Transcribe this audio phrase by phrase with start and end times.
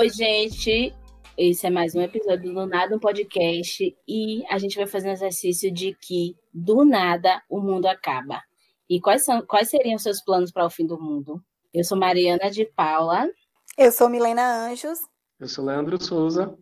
[0.00, 0.94] Oi, gente.
[1.36, 5.12] Esse é mais um episódio do Nada um Podcast e a gente vai fazer um
[5.12, 8.40] exercício de que do nada o mundo acaba.
[8.88, 11.44] E quais são quais seriam os seus planos para o fim do mundo?
[11.70, 13.28] Eu sou Mariana de Paula.
[13.76, 15.00] Eu sou Milena Anjos.
[15.38, 16.56] Eu sou Leandro Souza.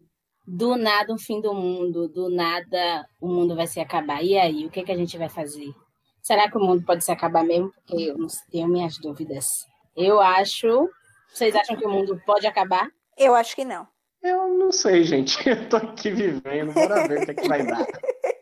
[0.44, 4.20] Do nada o fim do mundo, do nada o mundo vai se acabar.
[4.20, 5.72] E aí, o que, que a gente vai fazer?
[6.20, 7.72] Será que o mundo pode se acabar mesmo?
[7.86, 9.64] Porque eu não tenho minhas dúvidas.
[9.94, 10.90] Eu acho.
[11.32, 12.90] Vocês acham que o mundo pode acabar?
[13.18, 13.86] Eu acho que não.
[14.22, 15.36] Eu não sei, gente.
[15.48, 17.86] Eu tô aqui vivendo, bora ver o que, é que vai dar.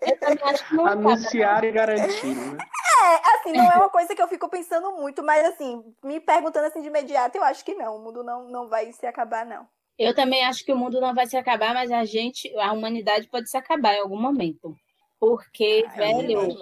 [0.03, 2.59] Eu também acho que não Anunciar e garantir, né?
[3.03, 6.67] É, assim, não é uma coisa que eu fico pensando muito, mas assim, me perguntando
[6.67, 7.97] assim de imediato, eu acho que não.
[7.97, 9.67] O mundo não, não vai se acabar, não.
[9.99, 13.29] Eu também acho que o mundo não vai se acabar, mas a gente, a humanidade
[13.29, 14.75] pode se acabar em algum momento.
[15.19, 16.57] Porque, Ai, velho,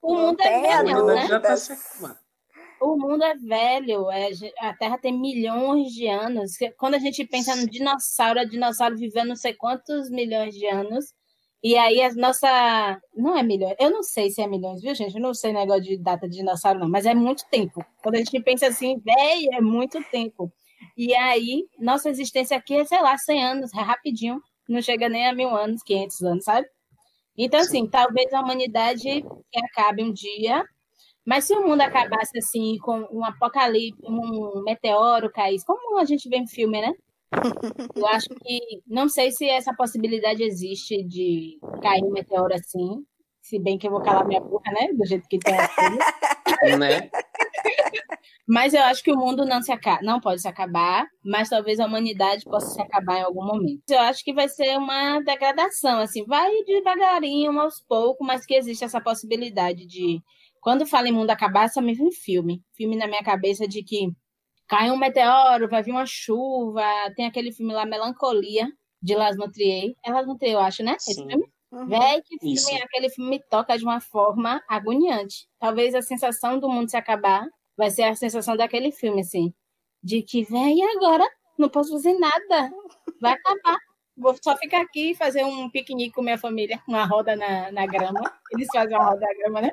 [0.00, 1.26] o mundo é velho, né?
[1.26, 2.18] já tá se acabando.
[2.84, 6.52] O mundo é velho, é, a Terra tem milhões de anos.
[6.76, 11.14] Quando a gente pensa no dinossauro, o dinossauro viveu não sei quantos milhões de anos.
[11.62, 13.00] E aí a nossa.
[13.16, 15.14] Não é milhões, eu não sei se é milhões, viu, gente?
[15.14, 17.84] Eu não sei negócio de data de dinossauro, não, mas é muito tempo.
[18.02, 20.52] Quando a gente pensa assim, velho, é muito tempo.
[20.96, 24.40] E aí, nossa existência aqui é, sei lá, 100 anos, é rapidinho.
[24.68, 26.66] Não chega nem a mil anos, 500 anos, sabe?
[27.38, 29.24] Então, assim, talvez a humanidade
[29.56, 30.64] acabe um dia,
[31.24, 36.28] mas se o mundo acabasse assim, com um apocalipse, um meteoro caísse, como a gente
[36.28, 36.92] vê em filme, né?
[37.96, 38.82] Eu acho que.
[38.86, 43.04] Não sei se essa possibilidade existe de cair um meteoro assim.
[43.40, 44.92] Se bem que eu vou calar minha boca, né?
[44.92, 45.74] Do jeito que tem aqui.
[46.78, 47.10] Né?
[48.46, 51.80] Mas eu acho que o mundo não, se acaba, não pode se acabar, mas talvez
[51.80, 53.82] a humanidade possa se acabar em algum momento.
[53.88, 58.84] Eu acho que vai ser uma degradação, assim, vai devagarinho, aos poucos, mas que existe
[58.84, 60.20] essa possibilidade de.
[60.62, 62.62] Quando fala em mundo acabar, só me vem filme.
[62.72, 64.08] Filme na minha cabeça de que
[64.68, 66.84] cai um meteoro, vai vir uma chuva.
[67.16, 68.68] Tem aquele filme lá, Melancolia,
[69.02, 69.92] de Las Trier.
[70.06, 70.94] É Las Trier, eu acho, né?
[70.94, 71.28] Esse Sim.
[71.28, 71.44] filme?
[71.72, 71.86] Uhum.
[71.88, 72.84] Véi, que filme, Isso.
[72.84, 75.48] aquele filme me toca de uma forma agoniante.
[75.58, 77.44] Talvez a sensação do mundo se acabar
[77.76, 79.52] vai ser a sensação daquele filme, assim.
[80.00, 81.28] De que, véi, agora?
[81.58, 82.70] Não posso fazer nada.
[83.20, 83.78] Vai acabar.
[84.16, 87.86] Vou só ficar aqui e fazer um piquenique com minha família, uma roda na, na
[87.86, 88.20] grama.
[88.52, 89.70] Eles fazem uma roda na grama, né?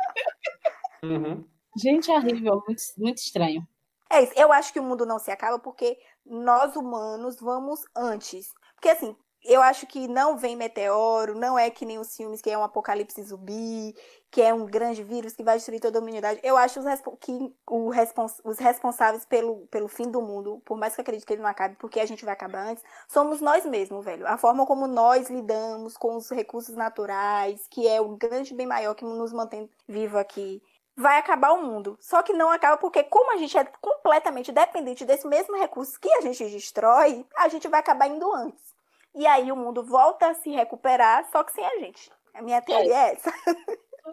[1.04, 1.46] Uhum.
[1.78, 3.68] Gente, é horrível, muito, muito estranho.
[4.12, 4.34] É isso.
[4.36, 8.52] Eu acho que o mundo não se acaba porque nós humanos vamos antes.
[8.76, 12.50] Porque assim, eu acho que não vem meteoro, não é que nem os filmes que
[12.50, 13.96] é um apocalipse zumbi,
[14.32, 16.40] que é um grande vírus que vai destruir toda a humanidade.
[16.44, 16.86] Eu acho os
[17.20, 21.26] que o respons- os responsáveis pelo, pelo fim do mundo, por mais que eu acredite
[21.26, 24.28] que ele não acabe, porque a gente vai acabar antes, somos nós mesmos, velho.
[24.28, 28.94] A forma como nós lidamos com os recursos naturais, que é o grande bem maior
[28.94, 30.62] que nos mantém vivo aqui
[31.00, 31.98] vai acabar o mundo.
[32.02, 36.12] Só que não acaba porque, como a gente é completamente dependente desse mesmo recurso que
[36.16, 38.76] a gente destrói, a gente vai acabar indo antes.
[39.16, 42.12] E aí o mundo volta a se recuperar, só que sem a gente.
[42.34, 43.34] A minha teoria é essa.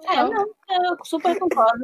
[0.08, 1.82] É, não, eu super concordo.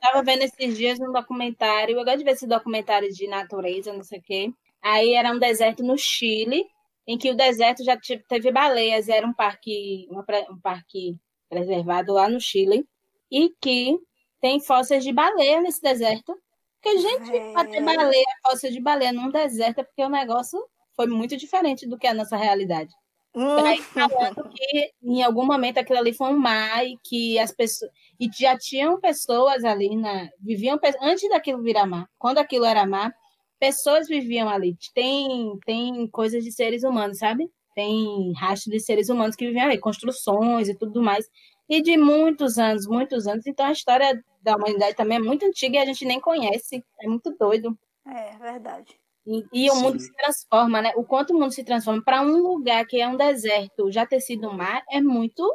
[0.00, 4.02] Tava vendo esses dias um documentário, eu gosto de ver esse documentário de natureza, não
[4.02, 4.52] sei o quê.
[4.82, 6.66] Aí era um deserto no Chile,
[7.06, 11.16] em que o deserto já te- teve baleias, era um parque, um parque
[11.48, 12.88] preservado lá no Chile,
[13.30, 13.98] e que
[14.40, 16.36] tem fósseis de baleia nesse deserto.
[16.82, 17.84] Porque, gente, ter Velho.
[17.84, 20.58] baleia, fóssil de baleia num deserto é porque o negócio
[20.96, 22.90] foi muito diferente do que a nossa realidade.
[23.34, 27.52] Hum, Aí falando que em algum momento aquilo ali foi um mar e que as
[27.52, 32.08] pessoas e já tinham pessoas ali na viviam antes daquilo virar mar.
[32.18, 33.14] Quando aquilo era mar,
[33.58, 34.76] pessoas viviam ali.
[34.94, 37.48] Tem tem coisas de seres humanos, sabe?
[37.74, 41.26] Tem rastro de seres humanos que viviam ali, construções e tudo mais.
[41.70, 43.46] E de muitos anos, muitos anos.
[43.46, 46.84] Então a história da humanidade também é muito antiga e a gente nem conhece.
[47.00, 47.78] É muito doido.
[48.04, 48.98] É verdade.
[49.24, 50.92] E, e o mundo se transforma, né?
[50.96, 54.20] O quanto o mundo se transforma para um lugar que é um deserto, já ter
[54.20, 55.48] sido mar, é muito,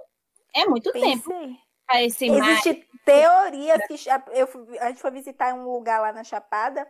[0.56, 1.56] é muito tempo Pensei.
[1.86, 2.52] para esse mar.
[2.52, 3.96] Existem teorias que
[4.34, 4.48] eu,
[4.80, 6.88] a gente foi visitar um lugar lá na Chapada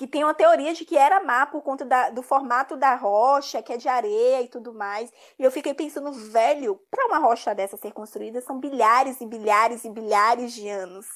[0.00, 3.62] que tem uma teoria de que era mar por conta da- do formato da rocha,
[3.62, 5.12] que é de areia e tudo mais.
[5.38, 9.84] E eu fiquei pensando, velho, para uma rocha dessa ser construída são bilhares e bilhares
[9.84, 11.06] e bilhares de anos.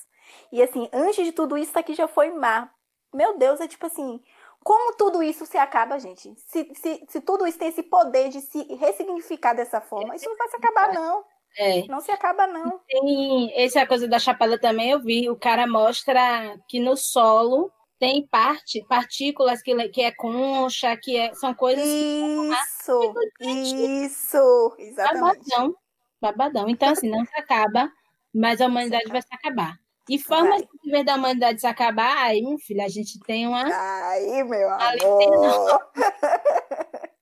[0.53, 2.75] E assim, antes de tudo isso, isso aqui já foi mar.
[3.11, 4.21] Meu Deus, é tipo assim,
[4.63, 6.35] como tudo isso se acaba, gente?
[6.47, 10.37] Se, se, se tudo isso tem esse poder de se ressignificar dessa forma, isso não
[10.37, 11.25] vai se acabar, não.
[11.57, 11.87] É.
[11.87, 12.81] Não se acaba, não.
[12.87, 15.31] Tem essa coisa da chapada também, eu vi.
[15.31, 21.35] O cara mostra que no solo tem parte, partículas que, que é concha, que é-
[21.35, 25.51] são coisas Isso, isso, exatamente.
[25.51, 25.75] babadão.
[26.21, 26.69] Babadão.
[26.69, 27.91] Então, assim, não se acaba,
[28.35, 29.79] mas a humanidade vai se acabar.
[30.09, 30.69] E formas Vai.
[30.83, 33.65] de ver da humanidade se acabar, aí, meu filho, a gente tem uma.
[33.65, 35.81] Aí, meu amor.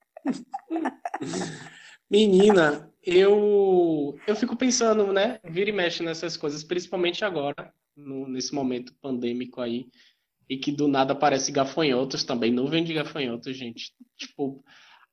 [2.11, 5.39] Menina, eu eu fico pensando, né?
[5.45, 9.87] Vira e mexe nessas coisas, principalmente agora, no, nesse momento pandêmico aí,
[10.49, 13.93] e que do nada aparece gafanhotos também, nuvem de gafanhotos, gente.
[14.17, 14.63] Tipo,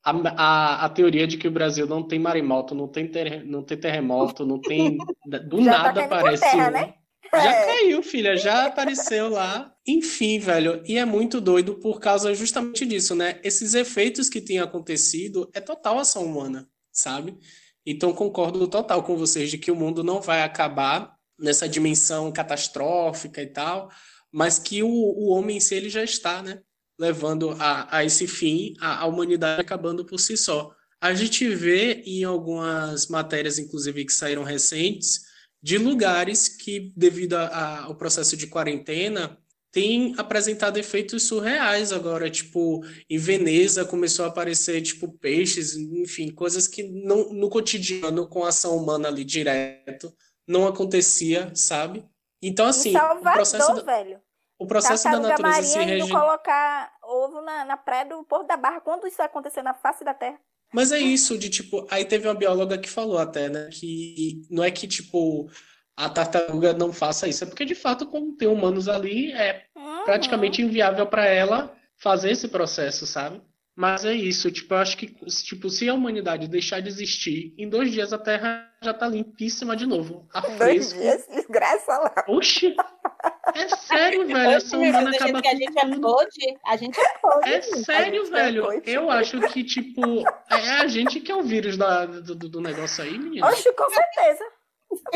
[0.03, 3.63] a, a, a teoria de que o Brasil não tem maremoto, não tem, ter, não
[3.63, 4.97] tem terremoto, não tem.
[5.49, 6.71] Do Já nada tá caindo por aparece terra, um.
[6.71, 6.93] né?
[7.31, 7.65] Já É.
[7.65, 9.71] caiu, filha, já apareceu lá.
[9.87, 13.39] Enfim, velho, e é muito doido por causa justamente disso, né?
[13.43, 17.37] Esses efeitos que têm acontecido é total ação humana, sabe?
[17.85, 23.41] Então concordo total com vocês de que o mundo não vai acabar nessa dimensão catastrófica
[23.41, 23.89] e tal,
[24.31, 26.61] mas que o, o homem em si ele já está, né?
[26.99, 30.73] Levando a, a esse fim, a, a humanidade acabando por si só.
[31.01, 35.21] A gente vê em algumas matérias, inclusive, que saíram recentes,
[35.61, 39.37] de lugares que, devido a- ao processo de quarentena,
[39.71, 42.29] têm apresentado efeitos surreais agora.
[42.29, 48.43] Tipo, em Veneza começou a aparecer, tipo, peixes, enfim, coisas que não, no cotidiano, com
[48.43, 50.13] ação humana ali direto,
[50.47, 52.03] não acontecia, sabe?
[52.41, 54.21] Então, assim, em o Salvador, processo, da- velho.
[54.57, 56.11] o processo da natureza se indo rege...
[56.11, 58.81] colocar ovo na, na praia do Porto da Barra.
[58.81, 60.39] Quando isso vai acontecer na face da Terra?
[60.73, 64.63] Mas é isso, de tipo, aí teve uma bióloga que falou até, né, que não
[64.63, 65.49] é que, tipo,
[65.97, 70.03] a tartaruga não faça isso, é porque, de fato, como tem humanos ali, é Uhum.
[70.05, 73.41] praticamente inviável para ela fazer esse processo, sabe?
[73.79, 77.69] Mas é isso, tipo, eu acho que, tipo, se a humanidade deixar de existir, em
[77.69, 80.57] dois dias a Terra já tá limpíssima de novo, a Dois
[80.91, 80.99] fresco.
[80.99, 82.25] dias, desgraça lá.
[82.27, 82.75] Oxi!
[83.55, 86.75] É sério, velho, a ação Oxe, humana do acaba que a gente é pode, a
[86.75, 87.49] gente é pode.
[87.49, 88.81] É sério, gente velho.
[88.85, 90.01] Eu acho que, tipo,
[90.49, 93.47] é a gente que é o vírus da- do, do- do negócio aí, menino.
[93.47, 94.43] Oxe, com certeza.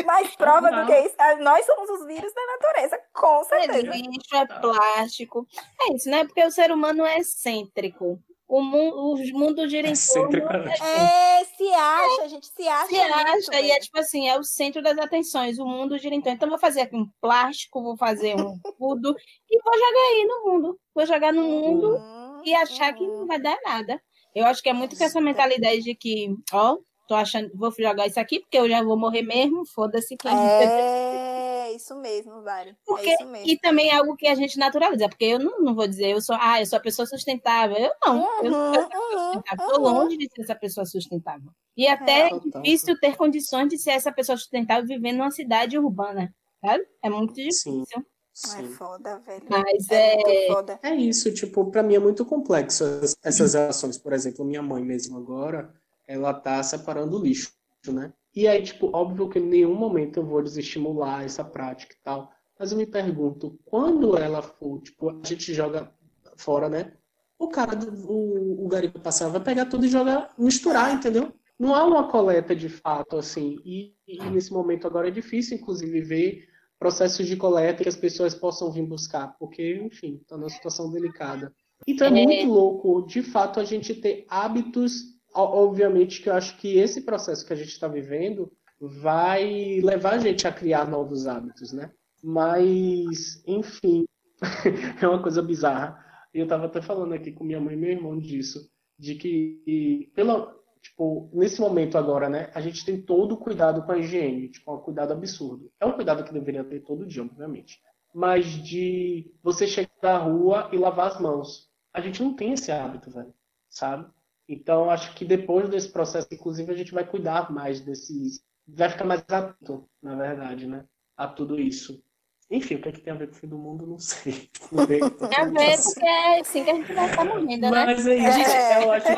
[0.06, 0.86] Mais prova do Não.
[0.86, 1.14] que isso.
[1.18, 3.92] Ah, Nós somos os vírus da natureza, com É certeza.
[3.94, 5.46] lixo, é plástico.
[5.82, 6.24] É isso, né?
[6.24, 8.18] Porque o ser humano é excêntrico.
[8.46, 9.92] O mundo, o mundo gira em torno.
[9.92, 12.88] Excêntrico é É, se acha, a gente se acha.
[12.88, 13.80] Se acha, e é velho.
[13.80, 16.36] tipo assim, é o centro das atenções, o mundo gira em torno.
[16.36, 19.14] Então, eu vou fazer aqui um plástico, vou fazer um tudo
[19.50, 20.80] e vou jogar aí no mundo.
[20.94, 23.20] Vou jogar no mundo Hum, e achar que hum.
[23.20, 24.00] não vai dar nada.
[24.34, 28.06] Eu acho que é muito com essa mentalidade de que, ó, tô achando, vou jogar
[28.06, 30.30] isso aqui porque eu já vou morrer mesmo, foda-se quem.
[30.30, 32.76] É, isso mesmo, Vale.
[32.86, 33.48] Porque, É isso mesmo.
[33.48, 36.20] e também é algo que a gente naturaliza, porque eu não, não vou dizer, eu
[36.20, 37.76] sou, ah, eu sou a pessoa sustentável.
[37.76, 39.66] Eu não, eu não sou essa pessoa Uhum, sustentável.
[39.66, 39.92] Estou uhum.
[39.92, 41.50] longe de ser essa pessoa sustentável.
[41.76, 46.32] E até é difícil ter condições de ser essa pessoa sustentável vivendo numa cidade urbana,
[46.64, 46.86] sabe?
[47.02, 47.42] É muito Sim.
[47.48, 47.84] difícil.
[47.98, 48.04] É
[48.34, 48.68] Sim.
[48.70, 49.44] foda, velho.
[49.48, 50.78] Mas É é, foda.
[50.82, 53.96] É isso, tipo, pra mim é muito complexo essas- essas relações.
[53.98, 55.72] Por exemplo, minha mãe mesmo agora,
[56.06, 57.52] ela tá separando o lixo,
[57.88, 58.12] né?
[58.34, 62.30] E aí, tipo, óbvio que em nenhum momento eu vou desestimular essa prática e tal.
[62.58, 65.92] Mas eu me pergunto, quando ela for, tipo, a gente joga
[66.36, 66.92] fora, né?
[67.38, 71.32] O cara, do, o, o garipo passar vai pegar tudo e jogar, misturar, entendeu?
[71.58, 73.58] Não há uma coleta de fato, assim.
[73.64, 76.48] E, e nesse momento agora é difícil, inclusive, ver
[76.78, 81.52] processos de coleta que as pessoas possam vir buscar, porque, enfim, está numa situação delicada.
[81.86, 82.12] Então é É.
[82.24, 85.13] muito louco, de fato, a gente ter hábitos.
[85.34, 90.18] Obviamente que eu acho que esse processo que a gente está vivendo vai levar a
[90.18, 91.90] gente a criar novos hábitos, né?
[92.22, 94.04] Mas, enfim,
[95.02, 95.98] é uma coisa bizarra.
[96.32, 100.54] Eu estava até falando aqui com minha mãe e meu irmão disso, de que, pela,
[100.80, 104.70] tipo, nesse momento agora, né, a gente tem todo o cuidado com a higiene, tipo,
[104.70, 105.70] é um cuidado absurdo.
[105.80, 107.80] É um cuidado que deveria ter todo dia, obviamente.
[108.14, 111.68] Mas de você chegar na rua e lavar as mãos.
[111.92, 113.32] A gente não tem esse hábito, velho,
[113.68, 114.06] sabe?
[114.48, 118.40] Então, acho que depois desse processo, inclusive, a gente vai cuidar mais desses.
[118.66, 120.84] Vai ficar mais atento, na verdade, né?
[121.16, 122.02] A tudo isso.
[122.50, 124.50] Enfim, o que é que tem a ver com o fim do mundo, não sei.
[124.70, 125.00] Não sei.
[125.00, 127.70] tem a ver, porque é assim que a gente vai estar morrendo, né?
[127.70, 128.84] Mas é isso, É.
[128.84, 129.12] eu acho que.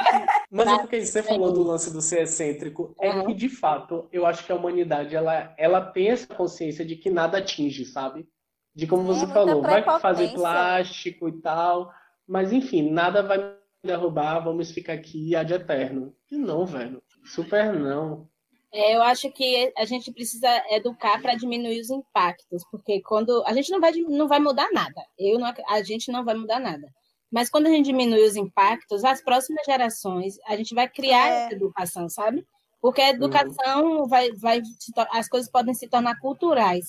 [0.51, 3.27] Mas é porque você falou do lance do ser excêntrico, é Uhum.
[3.27, 7.11] que de fato eu acho que a humanidade ela, ela tem essa consciência de que
[7.11, 8.29] nada atinge, sabe?
[8.75, 11.91] De como você falou, vai fazer plástico e tal,
[12.29, 13.57] mas enfim, nada vai
[13.87, 16.15] derrubar, vamos ficar aqui ad eterno.
[16.31, 17.03] E não, velho.
[17.25, 18.29] Super não.
[18.73, 23.53] É, eu acho que a gente precisa educar para diminuir os impactos, porque quando a
[23.55, 26.87] gente não vai, não vai mudar nada, eu não, a gente não vai mudar nada.
[27.31, 31.45] Mas quando a gente diminui os impactos, as próximas gerações, a gente vai criar É.
[31.45, 32.45] essa educação, sabe?
[32.81, 34.61] Porque a educação vai, vai,
[34.95, 36.87] tor- as coisas podem se tornar culturais.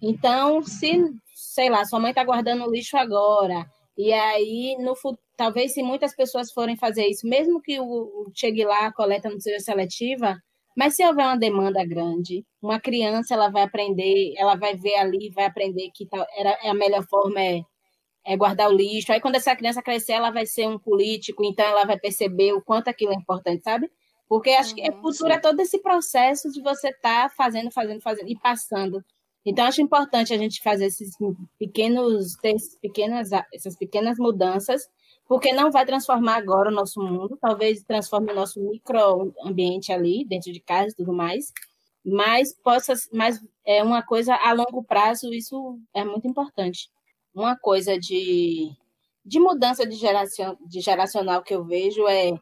[0.00, 1.00] Então, se,
[1.34, 3.64] sei lá, sua mãe está guardando o lixo agora,
[3.96, 4.94] e aí, no,
[5.36, 9.40] talvez se muitas pessoas forem fazer isso, mesmo que o, chegue lá, a coleta não
[9.40, 10.36] seja seletiva,
[10.76, 15.30] mas se houver uma demanda grande, uma criança ela vai aprender, ela vai ver ali,
[15.30, 17.62] vai aprender que tal, era, a melhor forma é
[18.24, 19.12] é guardar o lixo.
[19.12, 22.62] Aí quando essa criança crescer, ela vai ser um político, então ela vai perceber o
[22.62, 23.90] quanto aquilo é importante, sabe?
[24.28, 27.70] Porque acho que a uhum, cultura é todo esse processo de você estar tá fazendo,
[27.70, 29.04] fazendo, fazendo e passando.
[29.44, 31.16] Então acho importante a gente fazer esses
[31.58, 34.88] pequenos, esses pequenas, essas pequenas mudanças,
[35.26, 40.52] porque não vai transformar agora o nosso mundo, talvez transforme o nosso microambiente ali, dentro
[40.52, 41.52] de casa e tudo mais,
[42.04, 46.90] mas possa, mas é uma coisa a longo prazo, isso é muito importante
[47.34, 48.70] uma coisa de,
[49.24, 52.32] de mudança de, geração, de geracional que eu vejo é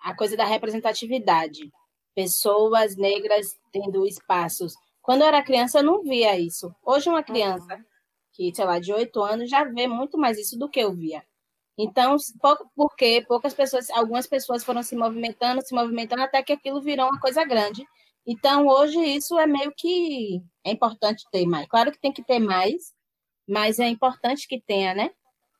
[0.00, 1.70] a coisa da representatividade.
[2.14, 4.74] Pessoas negras tendo espaços.
[5.02, 6.74] Quando eu era criança, eu não via isso.
[6.84, 7.84] Hoje, uma criança
[8.32, 11.22] que, sei lá, de oito anos, já vê muito mais isso do que eu via.
[11.76, 12.16] Então,
[12.76, 17.20] porque poucas pessoas, algumas pessoas foram se movimentando, se movimentando, até que aquilo virou uma
[17.20, 17.84] coisa grande.
[18.26, 21.66] Então, hoje, isso é meio que é importante ter mais.
[21.66, 22.92] Claro que tem que ter mais,
[23.48, 25.10] mas é importante que tenha, né?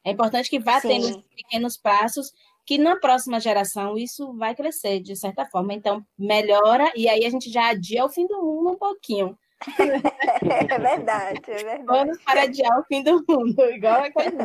[0.04, 0.88] É importante que vá Sim.
[0.88, 2.32] tendo pequenos passos,
[2.64, 5.74] que na próxima geração isso vai crescer, de certa forma.
[5.74, 9.36] Então, melhora, e aí a gente já adia o fim do mundo um pouquinho.
[9.78, 11.84] É verdade, é verdade.
[11.84, 14.36] Vamos para adiar o fim do mundo, igual a coisa.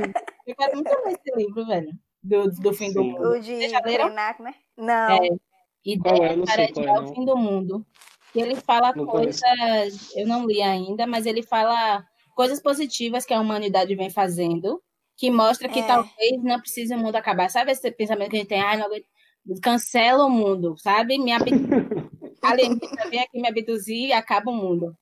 [0.45, 2.93] Eu quero muito ler esse livro, velho, do, do fim Sim.
[2.93, 3.29] do mundo.
[3.31, 4.53] O de Krenak, né?
[4.77, 5.11] Não.
[5.11, 5.29] É,
[5.87, 7.85] Ideia é, para adiar o fim do mundo.
[8.35, 10.19] E ele fala não coisas, conheço.
[10.19, 12.05] eu não li ainda, mas ele fala
[12.35, 14.81] coisas positivas que a humanidade vem fazendo,
[15.17, 15.87] que mostra que é.
[15.87, 17.49] talvez não precise o mundo acabar.
[17.49, 18.61] Sabe esse pensamento que a gente tem?
[18.61, 18.87] Ah, não
[19.61, 21.17] cancela o mundo, sabe?
[21.17, 21.31] Me
[22.41, 24.95] alienígena vem aqui me abduzir e acaba o mundo.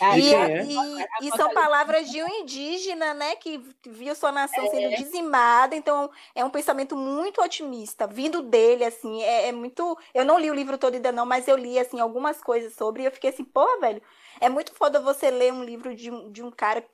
[0.00, 0.64] Aí, e, é.
[0.64, 4.70] e, e, são palavras de um indígena, né, que viu sua nação é.
[4.70, 9.96] sendo dizimada, então é um pensamento muito otimista, vindo dele, assim, é, é, muito...
[10.14, 13.02] Eu não li o livro todo ainda não, mas eu li, assim, algumas coisas sobre,
[13.02, 14.02] e eu fiquei assim, pô, velho,
[14.40, 16.84] é muito foda você ler um livro de, de um cara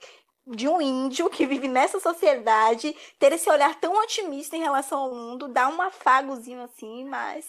[0.47, 5.15] de um índio que vive nessa sociedade, ter esse olhar tão otimista em relação ao
[5.15, 7.47] mundo, dá um afagozinho assim, mas.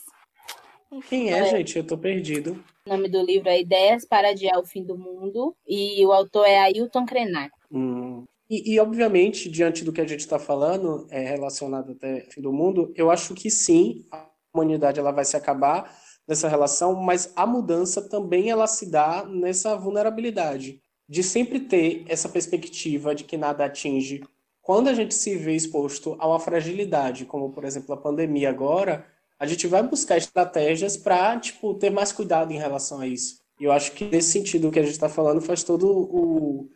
[0.92, 1.78] Enfim, Quem é, é, gente?
[1.78, 2.64] Eu tô perdido.
[2.86, 6.46] O nome do livro é Ideias para Adiar o Fim do Mundo e o autor
[6.46, 7.52] é Ailton Krenak.
[7.72, 8.26] Hum.
[8.50, 12.42] E, e, obviamente, diante do que a gente está falando, é relacionado até o fim
[12.42, 17.32] do mundo, eu acho que sim, a humanidade ela vai se acabar, nessa relação, mas
[17.36, 20.82] a mudança também ela se dá nessa vulnerabilidade
[21.12, 24.24] de sempre ter essa perspectiva de que nada atinge.
[24.62, 29.06] Quando a gente se vê exposto a uma fragilidade, como por exemplo a pandemia agora,
[29.38, 33.42] a gente vai buscar estratégias para tipo ter mais cuidado em relação a isso.
[33.60, 36.70] E eu acho que nesse sentido que a gente está falando faz todo o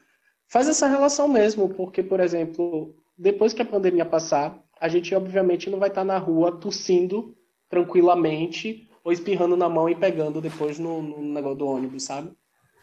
[0.50, 5.70] faz essa relação mesmo, porque por exemplo depois que a pandemia passar, a gente obviamente
[5.70, 7.34] não vai estar tá na rua tossindo
[7.70, 12.36] tranquilamente ou espirrando na mão e pegando depois no, no negócio do ônibus, sabe?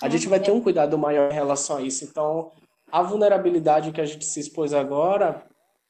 [0.02, 2.04] A gente vai ter um cuidado maior em relação a isso.
[2.04, 2.50] Então,
[2.90, 5.46] a vulnerabilidade que a gente se expôs agora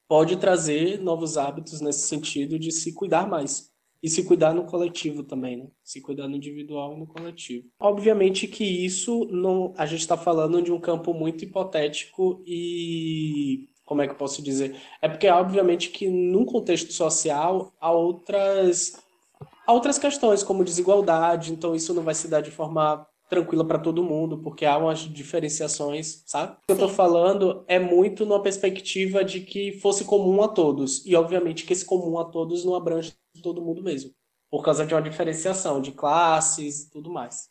[0.07, 3.73] pode trazer novos hábitos nesse sentido de se cuidar mais.
[4.02, 5.66] E se cuidar no coletivo também, né?
[5.83, 7.69] Se cuidar no individual e no coletivo.
[7.81, 9.73] Obviamente que isso não.
[9.76, 13.69] A gente está falando de um campo muito hipotético e.
[13.87, 14.76] Como é que eu posso dizer?
[15.00, 18.92] É porque, obviamente, que num contexto social há outras
[19.66, 23.78] Há outras questões, como desigualdade, então isso não vai se dar de forma tranquila para
[23.78, 26.52] todo mundo, porque há umas diferenciações, sabe?
[26.52, 31.02] O que eu estou falando é muito numa perspectiva de que fosse comum a todos,
[31.06, 34.12] e obviamente que esse comum a todos não abrange todo mundo mesmo,
[34.50, 37.48] por causa de uma diferenciação de classes e tudo mais.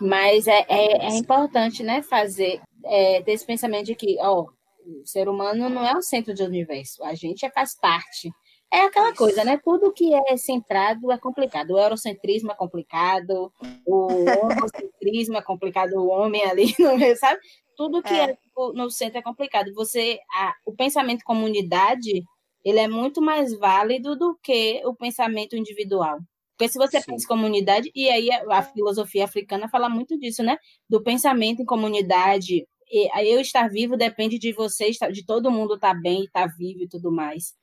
[0.00, 4.46] Mas é, é, é importante, né, fazer, é, ter esse pensamento de que, ó,
[4.86, 8.30] o ser humano não é o centro do universo, a gente é, faz parte.
[8.70, 9.58] É aquela coisa, né?
[9.64, 11.70] Tudo que é centrado é complicado.
[11.70, 13.50] O eurocentrismo é complicado,
[13.86, 17.40] o homocentrismo é complicado, o homem ali meio, sabe?
[17.76, 18.38] Tudo que é, é
[18.74, 19.72] no centro é complicado.
[19.74, 22.22] Você, a, o pensamento comunidade,
[22.62, 26.18] ele é muito mais válido do que o pensamento individual.
[26.58, 27.12] Porque se você Sim.
[27.12, 30.58] pensa em comunidade, e aí a, a, filosofia africana fala muito disso, né?
[30.90, 32.66] Do pensamento em comunidade.
[32.90, 36.88] E, eu estar vivo depende de você, de todo mundo estar bem, estar vivo e
[36.88, 37.54] tudo mais.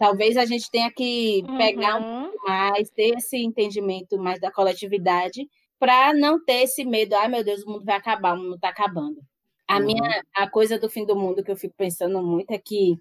[0.00, 2.22] Talvez a gente tenha que pegar uhum.
[2.22, 5.46] um pouco mais, ter esse entendimento mais da coletividade,
[5.78, 8.70] para não ter esse medo, ai meu Deus, o mundo vai acabar, o mundo está
[8.70, 9.20] acabando.
[9.68, 9.84] A uhum.
[9.84, 12.98] minha a coisa do fim do mundo que eu fico pensando muito é que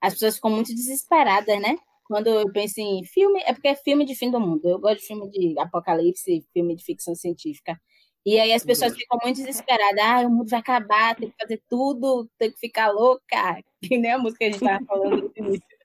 [0.00, 1.76] as pessoas ficam muito desesperadas, né?
[2.08, 4.68] Quando eu penso em filme, é porque é filme de fim do mundo.
[4.68, 7.80] Eu gosto de filme de apocalipse, filme de ficção científica.
[8.26, 10.02] E aí as pessoas ficam muito desesperadas.
[10.02, 13.62] Ah, o mundo vai acabar, tem que fazer tudo, tem que ficar louca.
[13.82, 15.79] Que nem a música que a gente estava falando no início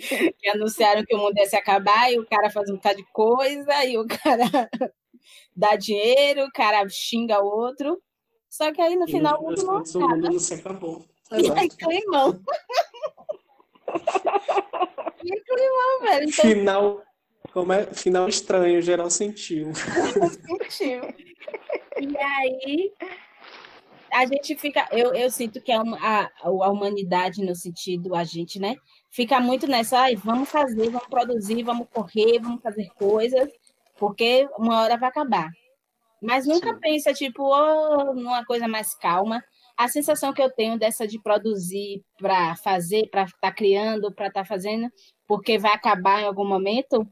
[0.00, 3.06] que anunciaram que o mundo ia se acabar e o cara faz um bocado de
[3.12, 4.44] coisa e o cara
[5.54, 8.00] dá dinheiro, o cara xinga o outro.
[8.48, 10.04] Só que aí no final o mundo não acaba.
[10.04, 11.04] O mundo se acabou.
[11.32, 12.40] E aí climão.
[15.16, 16.28] Que climão, velho.
[16.28, 17.02] Então, Final,
[17.52, 17.86] como é?
[17.94, 19.72] Final estranho, geral sentiu.
[19.72, 21.02] Sentiu.
[22.00, 22.92] E aí
[24.12, 28.58] a gente fica, eu, eu sinto que a, a, a humanidade no sentido, a gente,
[28.58, 28.74] né?
[29.10, 33.50] Fica muito nessa, ai, vamos fazer, vamos produzir, vamos correr, vamos fazer coisas,
[33.98, 35.48] porque uma hora vai acabar.
[36.22, 36.80] Mas nunca Sim.
[36.80, 39.42] pensa, tipo, oh, numa coisa mais calma.
[39.76, 44.44] A sensação que eu tenho dessa de produzir para fazer, para estar criando, para estar
[44.46, 44.90] fazendo,
[45.26, 47.06] porque vai acabar em algum momento,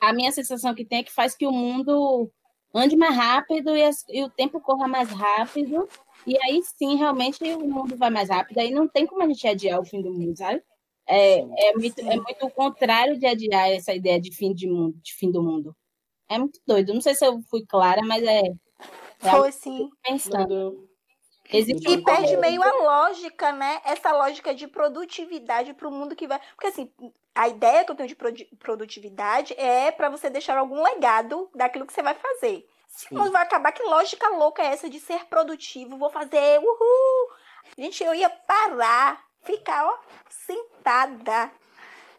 [0.00, 2.30] a minha sensação que tem é que faz que o mundo
[2.74, 5.88] ande mais rápido e, as- e o tempo corra mais rápido.
[6.26, 8.58] E aí sim, realmente o mundo vai mais rápido.
[8.58, 10.62] Aí não tem como a gente adiar o fim do mundo, sabe?
[11.08, 14.94] É, é, muito, é muito o contrário de adiar essa ideia de fim de mundo,
[15.02, 15.74] de fim do mundo.
[16.28, 16.92] É muito doido.
[16.92, 18.42] Não sei se eu fui clara, mas é
[19.18, 19.88] Foi sim.
[20.02, 20.86] pensando.
[21.50, 23.80] Existe E um perde meio a lógica, né?
[23.84, 26.38] Essa lógica de produtividade para o mundo que vai.
[26.54, 26.92] Porque, assim,
[27.34, 31.86] a ideia que eu tenho de produ- produtividade é para você deixar algum legado daquilo
[31.86, 32.68] que você vai fazer.
[32.86, 33.16] Se o Sim.
[33.16, 35.96] mundo vai acabar, que lógica louca é essa de ser produtivo?
[35.96, 37.32] Vou fazer, uhul!
[37.78, 41.50] Gente, eu ia parar, ficar, ó, sentada.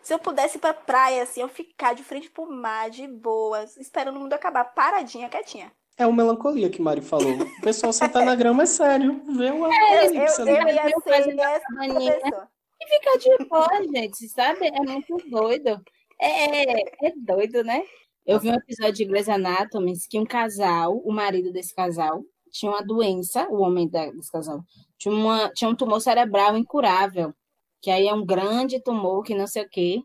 [0.02, 3.78] Se eu pudesse ir pra praia, assim, eu ficar de frente pro mar, de boas,
[3.78, 5.72] esperando o mundo acabar, paradinha, quietinha.
[5.98, 7.34] É o melancolia que Mari falou.
[7.34, 9.22] O pessoal sentar na grama é sério.
[9.28, 10.56] Vê uma Eu, eclipse eu, ali.
[10.56, 12.50] eu ia Eu ser essa.
[12.82, 14.68] E ficar de boa, gente, sabe?
[14.68, 15.82] É muito doido.
[16.18, 17.84] É, é doido, né?
[18.26, 22.72] Eu vi um episódio de Grey's Anatomy que um casal, o marido desse casal, tinha
[22.72, 24.62] uma doença, o homem desse casal,
[24.98, 27.34] tinha, uma, tinha um tumor cerebral incurável,
[27.82, 30.02] que aí é um grande tumor, que não sei o quê.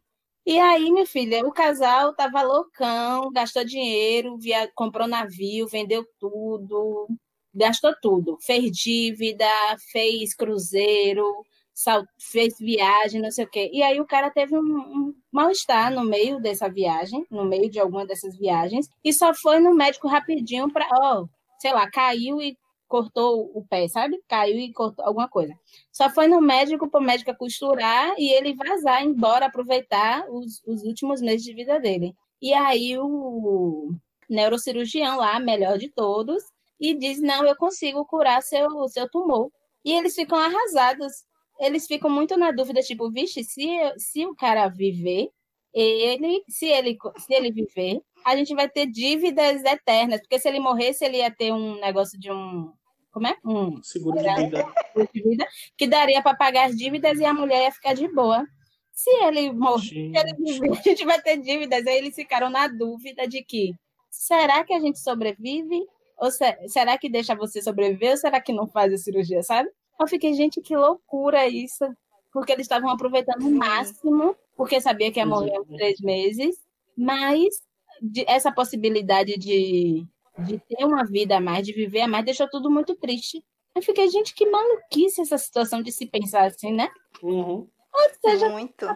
[0.46, 7.08] E aí, minha filha, o casal tava loucão, gastou dinheiro, via, comprou navio, vendeu tudo,
[7.54, 8.38] gastou tudo.
[8.42, 9.46] Fez dívida,
[9.90, 11.24] fez cruzeiro,
[11.72, 13.70] sal- fez viagem, não sei o quê.
[13.72, 17.78] E aí o cara teve um, um mal-estar no meio dessa viagem, no meio de
[17.80, 21.26] alguma dessas viagens, e só foi no médico rapidinho para, ó,
[21.64, 24.22] sei lá, caiu e cortou o pé, sabe?
[24.28, 25.54] Caiu e cortou alguma coisa.
[25.90, 30.82] Só foi no médico para o médico costurar e ele vazar, embora aproveitar os, os
[30.82, 32.14] últimos meses de vida dele.
[32.40, 33.94] E aí o
[34.28, 36.44] neurocirurgião lá, melhor de todos,
[36.78, 39.50] e diz: Não, eu consigo curar seu, seu tumor.
[39.82, 41.24] E eles ficam arrasados.
[41.58, 45.30] Eles ficam muito na dúvida, tipo, vixe, se, se o cara viver,
[45.72, 50.60] ele, se ele, se ele viver, a gente vai ter dívidas eternas, porque se ele
[50.60, 52.72] morresse, ele ia ter um negócio de um.
[53.12, 53.36] Como é?
[53.44, 54.66] Um Seguro de vida.
[54.92, 58.08] seguro de vida, que daria para pagar as dívidas e a mulher ia ficar de
[58.08, 58.44] boa.
[58.92, 61.86] Se ele morrer, a gente vai ter dívidas.
[61.86, 63.72] Aí eles ficaram na dúvida de que
[64.10, 65.80] será que a gente sobrevive?
[66.18, 68.12] Ou se- será que deixa você sobreviver?
[68.12, 69.68] Ou será que não faz a cirurgia, sabe?
[70.00, 71.84] Eu fiquei, gente, que loucura isso.
[72.32, 76.56] Porque eles estavam aproveitando o máximo, porque sabia que ia morrer em três meses,
[76.96, 77.62] mas
[78.00, 80.04] de- essa possibilidade de,
[80.38, 83.44] de ter uma vida a mais, de viver a mais, deixou tudo muito triste.
[83.74, 86.88] Eu fiquei, gente, que maluquice essa situação de se pensar assim, né?
[87.22, 87.68] Uhum.
[87.96, 88.86] Ou seja, Muito.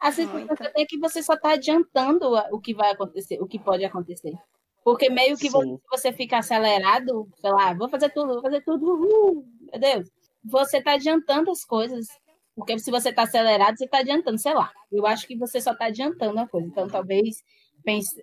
[0.00, 3.84] a sensação é que você só está adiantando o que vai acontecer, o que pode
[3.84, 4.32] acontecer.
[4.84, 8.84] Porque meio que você, você fica acelerado, sei lá, vou fazer tudo, vou fazer tudo,
[8.84, 10.10] uhul, meu Deus.
[10.44, 12.08] Você está adiantando as coisas.
[12.56, 14.72] Porque se você está acelerado, você está adiantando, sei lá.
[14.90, 16.66] Eu acho que você só está adiantando a coisa.
[16.66, 17.44] Então, talvez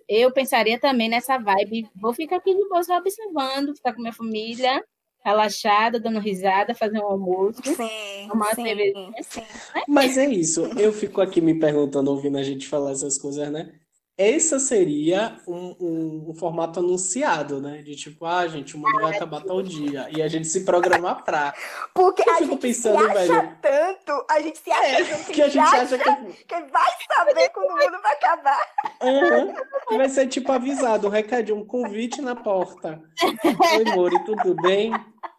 [0.08, 1.88] eu pensaria também nessa vibe.
[1.94, 4.82] Vou ficar aqui de boa, só observando, ficar com minha família,
[5.24, 7.60] relaxada, dando risada, fazer um almoço.
[7.64, 9.22] Sim, Uma sim, cervejinha.
[9.22, 9.42] sim.
[9.88, 10.64] Mas é isso.
[10.78, 13.72] Eu fico aqui me perguntando, ouvindo a gente falar essas coisas, né?
[14.18, 17.82] Esse seria um, um, um formato anunciado, né?
[17.82, 20.08] De tipo, ah, gente, o mundo vai acabar tal dia.
[20.10, 21.52] E a gente se programar pra.
[21.94, 23.56] Porque Eu a fico gente pensando, se acha velho.
[23.60, 26.44] tanto, a gente se acha tanto Que a gente acha que.
[26.44, 28.66] que vai saber quando o mundo vai acabar.
[29.02, 29.54] Aham.
[29.98, 33.02] Vai ser tipo avisado, um recadinho, um convite na porta.
[33.22, 34.92] Oi, Mori, tudo bem?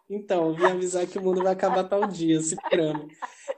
[0.08, 3.06] Então, eu vim avisar que o mundo vai acabar tal dia, se programa.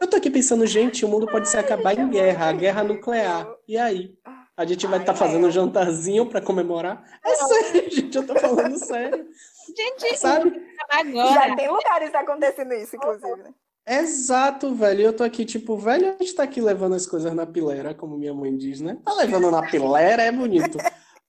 [0.01, 3.47] Eu tô aqui pensando, gente, o mundo pode se acabar em guerra, a guerra nuclear.
[3.69, 4.15] E aí?
[4.61, 7.03] A gente vai estar fazendo um jantarzinho pra comemorar?
[7.25, 9.27] É sério, gente, eu tô falando sério.
[9.75, 10.53] Gente, Sabe?
[10.91, 11.33] agora.
[11.33, 13.37] Já tem lugares acontecendo isso, inclusive.
[13.43, 13.55] né?
[13.89, 15.01] Exato, velho.
[15.01, 18.19] Eu tô aqui, tipo, velho, a gente tá aqui levando as coisas na pilera, como
[18.19, 18.99] minha mãe diz, né?
[19.03, 20.77] Tá levando na pilera, é bonito.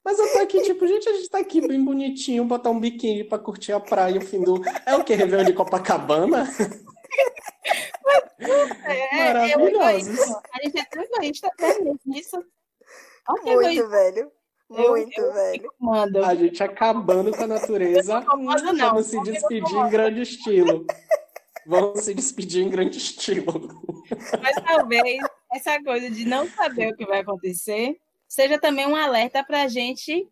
[0.04, 3.24] Mas eu tô aqui, tipo, gente, a gente tá aqui bem bonitinho, botar um biquíni
[3.24, 4.62] pra curtir a praia, o fim do.
[4.86, 5.16] É o que?
[5.16, 6.50] Réveillon de Copacabana?
[8.40, 10.20] É, Maravilhosos.
[10.20, 10.34] é.
[10.54, 12.44] A gente é tão egoísta até nisso.
[13.28, 14.32] Olha Muito, velho.
[14.70, 15.70] Eu- Muito, eu velho.
[15.80, 16.24] mando.
[16.24, 18.46] A gente acabando com a natureza, Não, não,
[18.90, 19.24] vamos se não.
[19.24, 20.86] despedir em grande estilo.
[21.66, 23.44] Vamos se despedir em grande estilo.
[24.42, 25.22] Mas talvez
[25.54, 29.68] essa coisa de não saber o que vai acontecer seja também um alerta para a
[29.68, 30.28] gente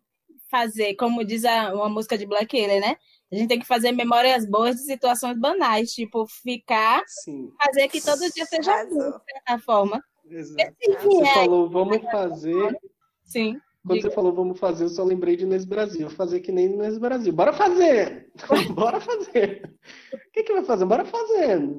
[0.50, 2.96] fazer, como diz a, uma música de Black Alien, né?
[3.30, 7.52] A gente tem que fazer memórias boas de situações banais, tipo, ficar, Sim.
[7.62, 10.02] fazer que todo dia seja bom, de certa forma.
[10.30, 10.74] Exato.
[10.80, 12.78] Esse Você é- falou, vamos fazer.
[13.24, 13.60] Sim.
[13.86, 14.08] Quando Diga.
[14.10, 16.10] você falou vamos fazer, eu só lembrei de Inês Brasil.
[16.10, 17.32] Fazer que nem Inês Brasil.
[17.32, 18.30] Bora fazer!
[18.74, 19.62] Bora fazer!
[20.12, 20.84] O que, que vai fazer?
[20.84, 21.78] Bora fazer!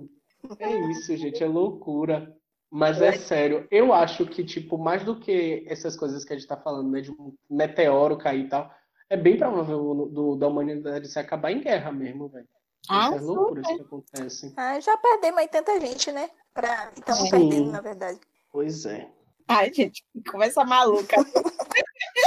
[0.59, 2.35] É isso, gente, é loucura.
[2.73, 6.47] Mas é sério, eu acho que, tipo, mais do que essas coisas que a gente
[6.47, 8.71] tá falando, né, de um meteoro cair e tal,
[9.09, 12.47] é bem provável do, da humanidade se acabar em guerra mesmo, velho.
[12.89, 14.53] Ah, Isso é loucura isso que acontece.
[14.55, 16.29] Ah, já perdemos aí tanta gente, né?
[16.53, 16.91] Pra...
[16.97, 17.29] Estamos Sim.
[17.29, 18.19] perdendo, na verdade.
[18.51, 19.09] Pois é.
[19.47, 21.17] Ai, gente, conversa maluca.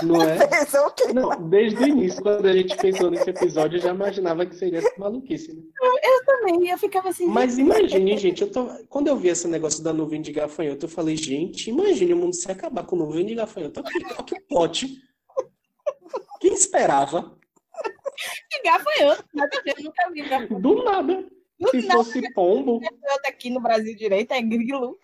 [0.03, 0.47] Não é?
[0.47, 1.13] Pensou o quê?
[1.13, 4.83] Não, desde o início, quando a gente pensou nesse episódio, eu já imaginava que seria
[4.99, 5.63] maluquice, né?
[6.27, 7.27] Também, eu ficava assim.
[7.27, 8.67] Mas imagine, gente, eu tô...
[8.89, 12.35] quando eu vi esse negócio da nuvem de gafanhoto, eu falei, gente, imagine o mundo
[12.35, 13.83] se acabar com nuvem de gafanhoto.
[14.27, 14.99] Que- pote.
[16.41, 17.39] Quem esperava?
[18.51, 21.29] que gafanhoto, nada a ver, eu nunca vi gafanhoto Do nada.
[21.71, 22.81] Se fosse pombo,
[23.27, 24.99] aqui no Brasil direito, é grilo.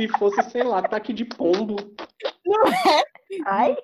[0.00, 1.76] Se fosse, sei lá, ataque de pombo.
[2.46, 3.04] Não é?
[3.44, 3.76] Ai,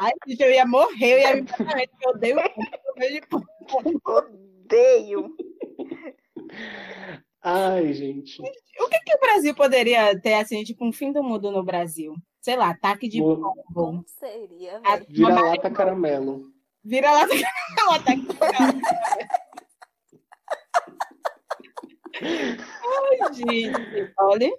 [0.00, 4.00] Ai, gente, eu ia morrer, eu ia me matar, eu odeio eu pombo.
[4.06, 5.36] odeio.
[7.42, 8.40] Ai, gente.
[8.40, 12.14] O que, que o Brasil poderia ter, assim, tipo, um fim do mundo no Brasil?
[12.40, 13.36] Sei lá, ataque de Boa.
[13.36, 13.64] pombo.
[13.74, 15.06] Como seria, velho?
[15.08, 16.50] Vira-lata caramelo.
[16.82, 17.26] Vira lá,
[17.88, 18.52] um ataque de pombo.
[22.22, 24.50] Ai, gente, olha.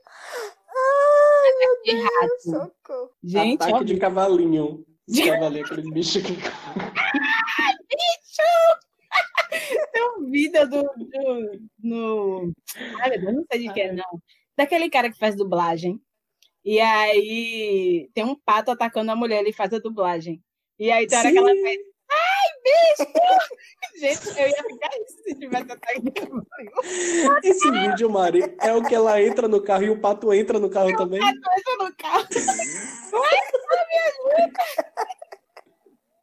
[1.64, 2.42] Ataque de rato.
[2.42, 3.12] Socorro.
[3.24, 4.86] Gente, Ataque ó, de cavalinho.
[5.08, 6.34] De- Cavalinho, aqueles bichos que.
[9.92, 12.54] tem um vídeo do, do no.
[13.00, 14.22] Ai, meu Deus, não sei de que é, não.
[14.58, 16.02] Daquele cara que faz dublagem.
[16.64, 20.42] E aí tem um pato atacando a mulher, ele faz a dublagem.
[20.78, 21.78] E aí tem hora que ela Sim.
[22.64, 23.12] Bicho!
[23.96, 27.50] Gente, eu ia ficar isso se tivesse ataque de.
[27.50, 30.70] Esse vídeo, Mari, é o que ela entra no carro e o pato entra no
[30.70, 31.20] carro também.
[31.20, 32.28] Coisa no carro.
[33.14, 33.40] Ai,
[33.88, 33.98] me
[34.40, 35.12] ajuda!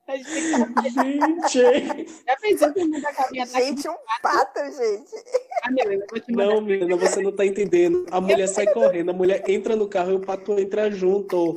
[0.08, 2.08] A gente!
[2.26, 5.10] Já pensou que o em ataque de Gente, um pato, gente.
[5.62, 6.54] Ah, meu, eu vou te mandar.
[6.54, 8.06] Não, menina, você não tá entendendo.
[8.10, 11.52] A mulher sai correndo, a mulher entra no carro e o pato entra junto.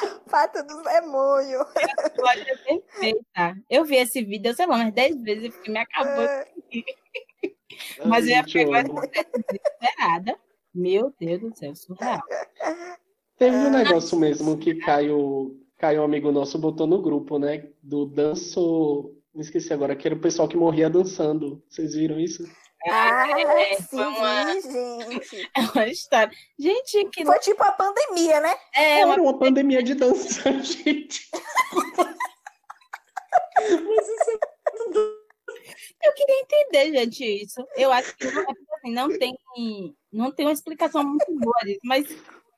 [0.30, 1.64] Pato do demônio.
[2.16, 3.56] Pode ser perfeita.
[3.68, 6.24] Eu vi esse vídeo, sei lá, umas 10 vezes, porque me acabou.
[6.24, 6.46] É,
[8.04, 9.00] Mas eu ia Ai, eu amo.
[9.00, 10.38] desesperada.
[10.74, 12.22] Meu Deus do céu, surreal.
[13.36, 17.68] Teve um negócio mesmo que Caio, Caio, um amigo nosso, botou no grupo, né?
[17.82, 19.14] Do danço.
[19.34, 21.62] Me esqueci agora, que era o pessoal que morria dançando.
[21.68, 22.44] Vocês viram isso?
[22.86, 23.26] Ah,
[23.60, 25.50] É, sim, foi uma- gente.
[25.56, 26.32] É uma história.
[26.58, 28.54] Gente, que Foi tipo a pandemia, né?
[28.74, 31.28] é uma Era uma pandemia de dança, gente.
[33.56, 35.18] Mas isso é tudo.
[36.02, 37.66] Eu queria entender, gente, isso.
[37.76, 39.36] Eu acho que é assim, não tem,
[40.12, 42.06] não tem uma explicação muito boa disso, mas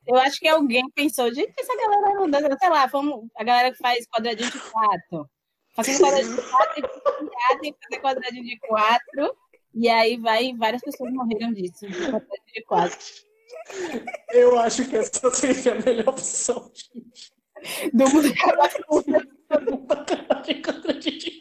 [0.06, 3.70] eu acho que alguém pensou, gente, essa galera não dança, sei lá, vamos, a galera
[3.72, 5.30] que faz quadradinho de quatro,
[5.74, 9.36] fazendo quadradinho de quatro, e fica tem que fazer quadradinho de quatro,
[9.74, 12.98] e aí vai, várias pessoas morreram disso, de de quatro.
[14.32, 17.32] Eu acho que essa seria a melhor opção, gente.
[17.92, 18.28] Do mundo
[21.00, 21.38] De de.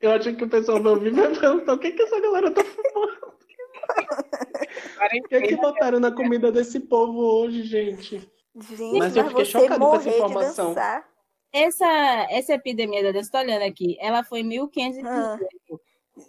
[0.00, 2.50] Eu acho que o pessoal vai ouvir e vai perguntar o que, que essa galera
[2.50, 3.32] tá fumando.
[5.24, 8.28] O que, que botaram na comida desse povo hoje, gente?
[8.56, 10.68] Gente, Mas eu fiquei chocado com essa de informação.
[10.68, 11.11] dançar.
[11.52, 11.86] Essa,
[12.30, 15.80] essa epidemia da dança, tô olhando aqui, ela foi em 1518.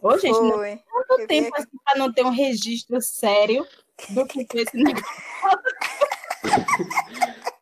[0.02, 0.80] Ô, gente, não Foi.
[1.18, 3.66] vi tempo assim para não ter um registro sério
[4.10, 5.06] do que foi esse negócio.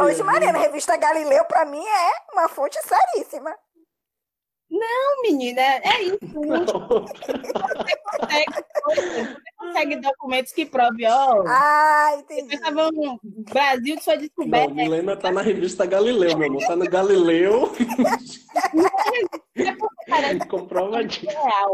[0.00, 0.22] Hoje.
[0.22, 3.52] Mariana, a revista Galileu, pra mim, é uma fonte seríssima.
[4.74, 6.18] Não, menina, é isso.
[6.34, 6.88] Não Não.
[7.04, 8.52] consegue,
[8.86, 11.44] você consegue documentos que provem, ó.
[11.46, 12.54] Ah, entendi.
[12.54, 14.74] estavam no Brasil que foi Não, descoberto.
[14.74, 16.66] Milena tá na revista Galileu, meu amor.
[16.66, 17.70] Tá no Galileu.
[20.08, 21.30] Parece Comprovadinho.
[21.30, 21.72] real.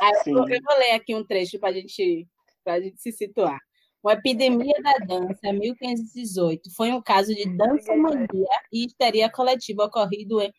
[0.00, 2.26] Aí eu, eu vou ler aqui um trecho para gente,
[2.66, 3.58] a gente se situar.
[4.02, 10.50] Uma epidemia da dança, 1518, foi um caso de dança-mania e histeria coletiva ocorrido em,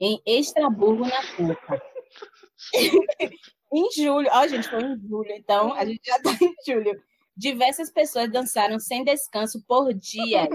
[0.00, 1.82] em Estraburgo, na França.
[3.72, 7.00] em julho, ó, gente, foi em julho, então a gente já está em julho.
[7.36, 10.48] Diversas pessoas dançaram sem descanso por dia.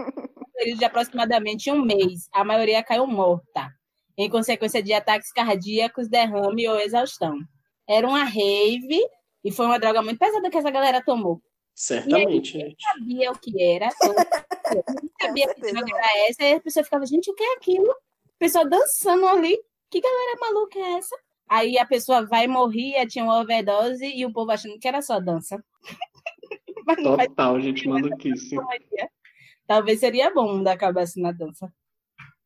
[0.54, 2.28] período de aproximadamente um mês.
[2.32, 3.70] A maioria caiu morta,
[4.18, 7.38] em consequência de ataques cardíacos, derrame ou exaustão.
[7.88, 9.02] Era uma rave
[9.44, 11.42] e foi uma droga muito pesada que essa galera tomou.
[11.74, 12.58] Certamente.
[12.58, 13.90] E aí, sabia o que era,
[15.02, 17.96] não sabia que droga era essa, e a pessoa ficava, gente, o que é aquilo?
[18.42, 19.56] A pessoa dançando ali,
[19.92, 21.16] que galera maluca é essa?
[21.48, 25.20] Aí a pessoa vai morrer, tinha uma overdose e o povo achando que era só
[25.20, 25.64] dança.
[27.04, 28.56] Total, gente, maluquice.
[29.68, 31.72] Talvez seria bom dar cabeça na dança.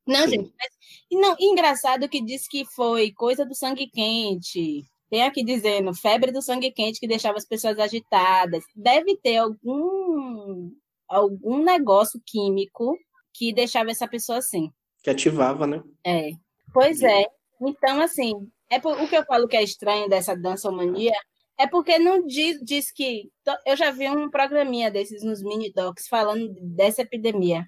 [0.05, 0.31] Não, Sim.
[0.31, 1.21] gente, mas...
[1.21, 4.83] não, engraçado que disse que foi coisa do sangue quente.
[5.09, 8.65] Tem aqui dizendo febre do sangue quente que deixava as pessoas agitadas.
[8.75, 10.73] Deve ter algum
[11.07, 12.97] algum negócio químico
[13.33, 14.69] que deixava essa pessoa assim.
[15.05, 15.83] Que ativava, né?
[16.03, 16.31] É.
[16.73, 17.25] Pois é.
[17.61, 18.33] Então, assim,
[18.71, 21.13] é por, o que eu falo que é estranho dessa dança mania
[21.59, 23.29] é porque não diz, diz que.
[23.67, 27.67] Eu já vi um programinha desses nos mini docs falando dessa epidemia.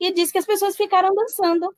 [0.00, 1.70] E diz que as pessoas ficaram dançando.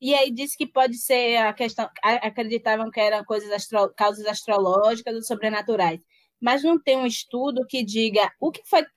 [0.00, 1.88] E aí disse que pode ser a questão.
[2.00, 5.98] Acreditavam que eram coisas astro, causas astrológicas ou sobrenaturais.
[6.40, 8.90] Mas não tem um estudo que diga o que foi que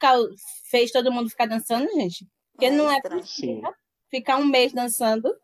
[0.69, 2.23] fez todo mundo ficar dançando, gente.
[2.51, 3.73] Porque é não é possível
[4.11, 5.35] ficar um mês dançando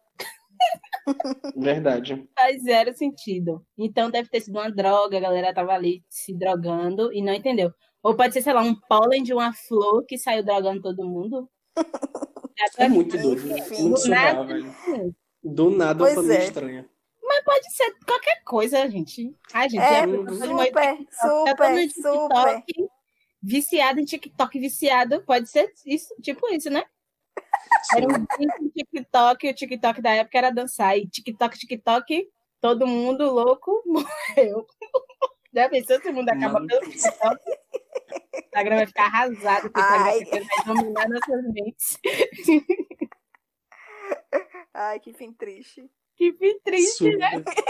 [1.55, 2.27] Verdade.
[2.37, 3.65] Faz zero sentido.
[3.77, 7.71] Então deve ter sido uma droga, a galera tava ali se drogando e não entendeu.
[8.03, 11.49] Ou pode ser, sei lá, um pólen de uma flor que saiu drogando todo mundo.
[12.77, 13.41] É muito doido.
[13.79, 14.71] Muito surreal, velho.
[15.43, 16.43] Do nada pois uma é.
[16.43, 16.87] estranha.
[17.23, 19.35] Mas pode ser qualquer coisa, gente.
[19.53, 22.63] Ai, gente, é, é super, super, super.
[23.41, 25.23] Viciado em TikTok, viciado.
[25.23, 26.83] Pode ser isso, tipo isso, né?
[27.95, 30.97] Era um TikTok, o TikTok da época era dançar.
[30.97, 34.65] E TikTok, TikTok, todo mundo louco morreu.
[35.53, 37.39] Já pensou se o mundo acaba pelo TikTok?
[38.33, 40.25] O Instagram vai ficar arrasado, porque Ai.
[40.25, 41.99] vai dominar nossas mentes.
[44.73, 45.89] Ai, que fim triste.
[46.15, 47.31] Que fim triste, né?
[47.31, 47.45] Super.
[47.45, 47.61] né?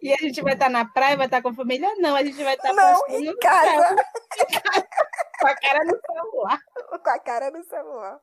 [0.00, 1.94] E a gente vai estar na praia, vai estar com a família?
[1.98, 3.96] Não, a gente vai estar não, em casa.
[5.40, 6.60] com a cara no celular.
[7.02, 8.20] Com a cara no celular.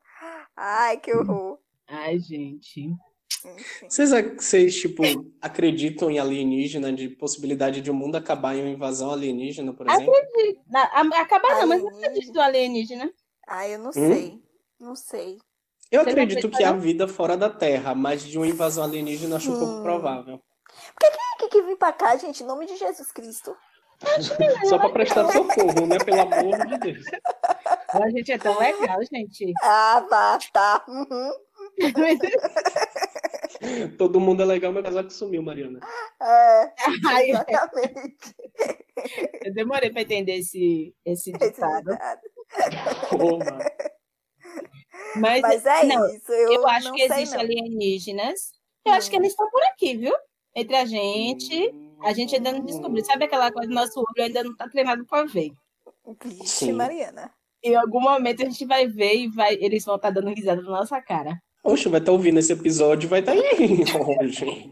[0.56, 1.58] Ai, que horror.
[1.86, 2.90] Ai, gente.
[3.88, 5.02] Vocês, vocês, tipo,
[5.40, 9.88] acreditam em alienígena, de possibilidade de o um mundo acabar em uma invasão alienígena, por
[9.88, 10.14] exemplo?
[10.14, 10.60] Acredito.
[11.14, 13.10] Acabar não, mas acredito do alienígena.
[13.46, 13.92] Ah, eu não hum?
[13.92, 14.42] sei.
[14.78, 15.38] Não sei.
[15.90, 19.52] Eu Você acredito que há vida fora da Terra, mas de uma invasão alienígena acho
[19.52, 19.58] hum.
[19.58, 20.38] pouco provável.
[20.98, 22.42] Por que quem é que vem pra cá, gente?
[22.42, 23.56] Em nome de Jesus Cristo.
[24.68, 25.98] Só para prestar socorro, né?
[25.98, 27.04] Pelo amor de Deus.
[27.92, 29.52] A gente é tão legal, gente.
[29.62, 30.84] Ah, tá, tá.
[30.88, 31.30] Uhum.
[33.98, 35.80] Todo mundo é legal, mas casal que sumiu, Mariana.
[36.22, 36.72] É,
[37.28, 38.34] exatamente.
[39.44, 41.90] Eu demorei para entender esse, esse ditado.
[45.16, 46.32] mas, mas, é não, isso.
[46.32, 48.52] Eu, eu acho que existem alienígenas.
[48.84, 48.96] Eu hum.
[48.96, 50.14] acho que eles estão por aqui, viu?
[50.54, 51.70] Entre a gente.
[51.72, 51.96] Hum.
[52.02, 53.04] A gente ainda não descobriu.
[53.04, 55.50] Sabe aquela coisa, nosso olho ainda não está treinado para ver.
[56.24, 57.32] Vixe, Mariana.
[57.62, 60.62] Em algum momento a gente vai ver e vai, eles vão estar tá dando risada
[60.62, 61.38] na nossa cara.
[61.62, 63.84] Poxa, vai estar tá ouvindo esse episódio, vai estar tá aí.
[63.94, 64.70] oh, gente.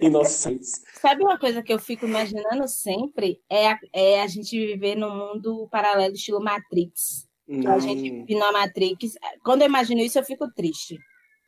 [0.00, 0.82] Inocentes.
[0.94, 3.40] Sabe uma coisa que eu fico imaginando sempre?
[3.48, 7.28] É a, é a gente viver num mundo paralelo estilo Matrix.
[7.46, 7.68] Hum.
[7.68, 9.14] A gente vive na Matrix.
[9.44, 10.98] Quando eu imagino isso, eu fico triste.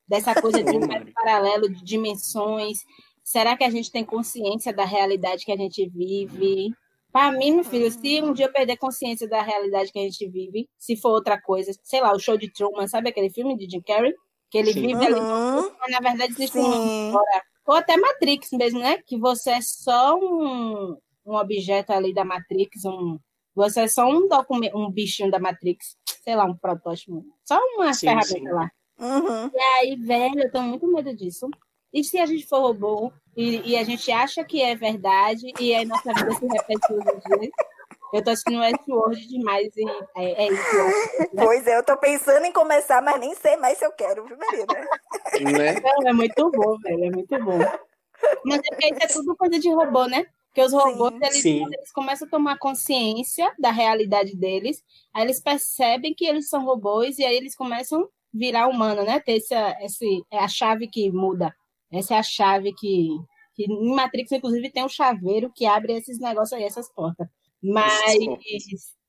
[0.06, 2.78] Dessa coisa de um paralelo de dimensões.
[3.24, 6.70] Será que a gente tem consciência da realidade que a gente vive?
[7.16, 10.29] Para mim, meu filho, se um dia eu perder consciência da realidade que a gente
[10.29, 13.70] vive, se for outra coisa, sei lá, o show de Truman, sabe aquele filme de
[13.70, 14.12] Jim Carrey?
[14.50, 14.83] Que ele Sim.
[14.83, 17.14] vive ali, mas na verdade existe um.
[17.14, 18.98] Ou até Matrix mesmo, né?
[19.07, 23.18] Que você é só um, um objeto ali da Matrix, um,
[23.55, 27.94] você é só um documento, um bichinho da Matrix, sei lá, um protótipo, só uma
[27.94, 28.48] sim, ferramenta sim.
[28.50, 28.70] lá.
[29.00, 29.50] Uhum.
[29.55, 31.48] E aí, velho, eu tenho muito medo disso.
[31.92, 35.75] E se a gente for robô e, e a gente acha que é verdade e
[35.75, 37.51] aí nossa vida se repete todos os dias?
[38.12, 39.85] Eu tô assistindo Westworld demais e
[40.16, 40.77] é, é isso.
[41.35, 41.44] Né?
[41.44, 44.37] Pois é, eu tô pensando em começar, mas nem sei mais se eu quero, viu,
[44.38, 44.66] Marina?
[45.53, 45.81] Né?
[45.81, 47.59] Não, é muito bom, velho, é muito bom.
[48.44, 50.27] Mas é porque isso é tudo coisa de robô, né?
[50.49, 51.64] Porque os robôs, sim, eles, sim.
[51.64, 57.18] eles começam a tomar consciência da realidade deles, aí eles percebem que eles são robôs
[57.18, 59.20] e aí eles começam a virar humano, né?
[59.20, 61.55] Ter essa, esse, é a chave que muda.
[61.92, 63.09] Essa é a chave que,
[63.55, 67.29] que em Matrix, inclusive, tem um chaveiro que abre esses negócios aí, essas portas.
[67.62, 68.18] Mas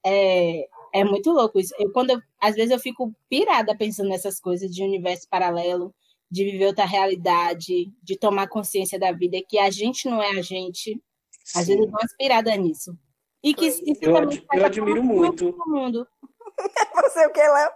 [0.06, 1.74] é, é muito louco isso.
[1.78, 5.94] Eu, quando eu, às vezes eu fico pirada pensando nessas coisas de universo paralelo,
[6.30, 10.42] de viver outra realidade, de tomar consciência da vida, que a gente não é a
[10.42, 11.02] gente.
[11.56, 11.74] Às Sim.
[11.74, 12.98] vezes eu dou uma inspirada nisso.
[13.44, 15.56] E que isso eu, ad, eu admiro muito.
[15.68, 16.08] Mundo.
[17.04, 17.70] Você o que, Léo?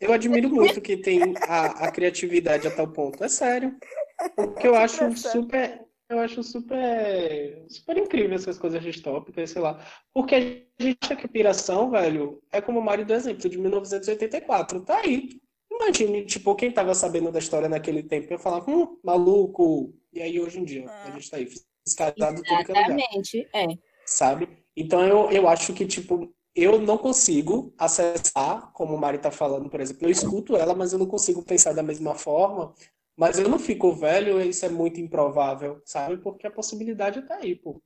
[0.00, 3.24] Eu admiro muito que tem a, a criatividade a tal ponto.
[3.24, 3.74] É sério.
[4.36, 5.86] Porque eu acho super.
[6.08, 9.78] Eu acho super, super incrível essas coisas distópicas, sei lá.
[10.12, 10.40] Porque a
[10.82, 14.80] gente acha que piração, velho, é como o Mário do exemplo de 1984.
[14.80, 15.28] Tá aí.
[15.70, 19.94] Imagine, tipo, quem tava sabendo da história naquele tempo, eu falava, hum, maluco.
[20.12, 21.10] E aí, hoje em dia, a ah.
[21.12, 21.48] gente tá aí,
[21.86, 22.90] fiscalizado tudo que é lugar.
[22.90, 23.66] Exatamente, é.
[24.04, 24.48] Sabe?
[24.76, 29.70] Então, eu, eu acho que, tipo, eu não consigo acessar, como o Mari tá falando,
[29.70, 30.04] por exemplo.
[30.04, 32.74] Eu escuto ela, mas eu não consigo pensar da mesma forma
[33.16, 36.16] mas eu não fico velho, isso é muito improvável, sabe?
[36.18, 37.80] Porque a possibilidade tá aí, pô.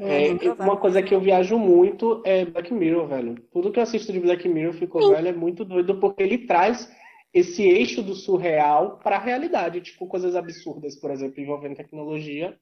[0.00, 3.34] É, é, uma coisa que eu viajo muito é Black Mirror, velho.
[3.52, 6.38] Tudo que eu assisto de Black Mirror, eu fico velho, é muito doido, porque ele
[6.46, 6.90] traz
[7.32, 12.56] esse eixo do surreal para a realidade, tipo coisas absurdas, por exemplo, envolvendo tecnologia,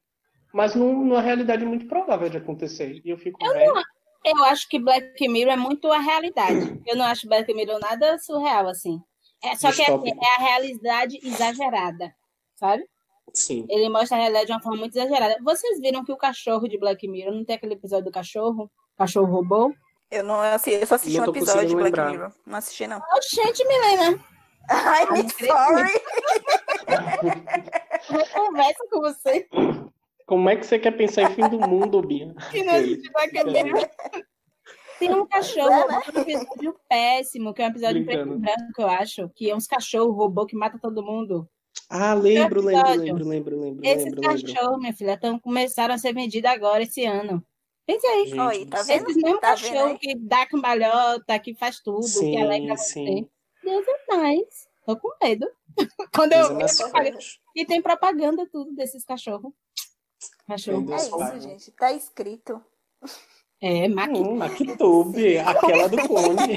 [0.52, 3.00] mas num, numa realidade muito provável de acontecer.
[3.04, 3.74] E eu fico eu velho.
[3.74, 3.82] Não,
[4.24, 6.80] eu acho que Black Mirror é muito a realidade.
[6.86, 8.98] Eu não acho Black Mirror nada surreal assim.
[9.42, 12.14] É, só que é, assim, é a realidade exagerada,
[12.55, 12.85] sabe?
[13.35, 13.66] Sim.
[13.68, 15.38] Ele mostra a realidade de uma forma muito exagerada.
[15.42, 18.70] Vocês viram que o cachorro de Black Mirror não tem aquele episódio do cachorro?
[18.96, 19.74] Cachorro robô?
[20.11, 22.11] Eu não assisti, eu só assisti um episódio de Black lembrar.
[22.11, 22.33] Mirror.
[22.46, 22.98] Não assisti, não.
[22.98, 24.22] Oh, gente, Milena.
[24.70, 25.90] I'm sorry.
[28.11, 29.48] Eu conversa com você.
[30.26, 32.35] Como é que você quer pensar em fim do mundo, Bia?
[32.50, 33.88] Que não existe Black Mirror.
[35.02, 36.00] Tem um cachorro, é, né?
[36.14, 39.66] um episódio péssimo, que é um episódio preto e branco, eu acho, que é uns
[39.66, 41.48] cachorros robô que mata todo mundo.
[41.90, 43.84] Ah, lembro, lembro, lembro, lembro, lembro.
[43.84, 47.44] Esses cachorros, minha filha, tão, começaram a ser vendidos agora, esse ano.
[47.84, 48.26] Pensa aí.
[48.26, 49.10] Gente, Oi, tá vendo?
[49.10, 53.04] Esses mesmos tá cachorros que dá cambalhota, que faz tudo, sim, que alegra sim.
[53.04, 53.28] você.
[53.64, 54.68] Deus é mais.
[54.86, 55.50] Tô com medo.
[56.14, 57.18] Quando eu, é eu,
[57.56, 59.52] E tem propaganda tudo desses cachorros.
[60.46, 60.92] Cachorro.
[60.92, 61.72] É isso, gente.
[61.72, 62.62] Tá escrito.
[63.62, 64.11] É, Mac...
[64.11, 66.57] hum, Mactube, aquela do clone.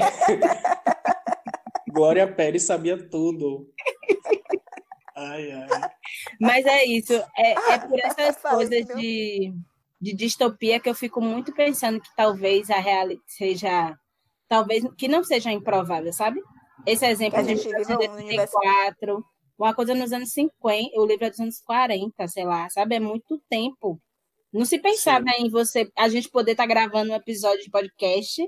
[1.88, 3.70] Glória Pérez sabia tudo.
[5.16, 5.68] Ai, ai.
[6.40, 7.14] Mas é isso.
[7.38, 9.54] É, é por essas coisas de,
[10.00, 13.96] de distopia que eu fico muito pensando que talvez a realidade seja.
[14.48, 16.40] Talvez que não seja improvável, sabe?
[16.84, 19.24] Esse exemplo de 1984,
[19.58, 22.96] uma coisa nos anos 50, o livro é dos anos 40, sei lá, sabe?
[22.96, 24.00] É muito tempo.
[24.56, 25.46] Não se pensava Sim.
[25.46, 28.42] em você, a gente poder estar tá gravando um episódio de podcast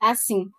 [0.00, 0.50] assim,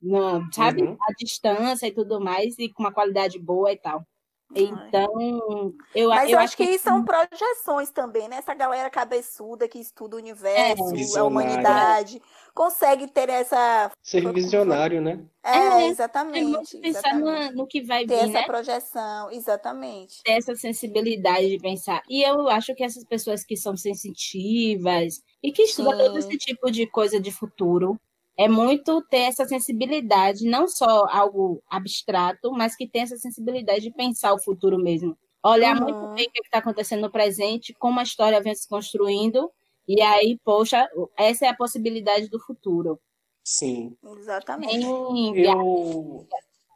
[0.00, 0.82] não, sabe?
[0.82, 0.96] Uhum.
[1.08, 4.06] A distância e tudo mais, e com uma qualidade boa e tal.
[4.54, 8.36] Então, eu, Mas eu, acho que, que são projeções também, né?
[8.36, 12.20] Essa galera cabeçuda que estuda o universo, é, a humanidade,
[12.54, 13.90] consegue ter essa.
[14.02, 15.24] Ser visionário, né?
[15.44, 16.76] É, é exatamente.
[16.76, 17.50] É pensar exatamente.
[17.50, 18.20] No, no, que vai ter vir.
[18.20, 18.44] Ter essa né?
[18.44, 20.22] projeção, exatamente.
[20.22, 22.02] Ter essa sensibilidade de pensar.
[22.08, 26.70] E eu acho que essas pessoas que são sensitivas e que estudam todo esse tipo
[26.70, 27.98] de coisa de futuro,
[28.36, 33.90] é muito ter essa sensibilidade, não só algo abstrato, mas que tem essa sensibilidade de
[33.90, 35.16] pensar o futuro mesmo.
[35.44, 35.82] Olhar uhum.
[35.82, 39.50] muito bem o que está acontecendo no presente, como a história vem se construindo,
[39.94, 43.00] e aí, poxa, essa é a possibilidade do futuro.
[43.44, 43.96] Sim.
[44.18, 44.84] Exatamente.
[44.84, 46.26] Eu,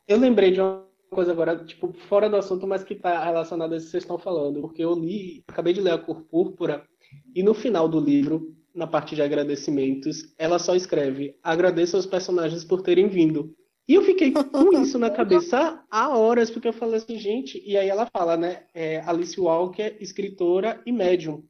[0.08, 3.76] eu lembrei de uma coisa agora, tipo, fora do assunto, mas que está relacionada a
[3.76, 6.86] isso que vocês estão falando, porque eu li, acabei de ler A Cor Púrpura,
[7.34, 12.62] e no final do livro na parte de agradecimentos, ela só escreve: agradeço aos personagens
[12.62, 13.54] por terem vindo.
[13.88, 17.62] E eu fiquei com isso na cabeça há horas, porque eu falei assim, gente.
[17.64, 18.64] E aí ela fala, né?
[18.74, 21.44] É Alice Walker, escritora e médium.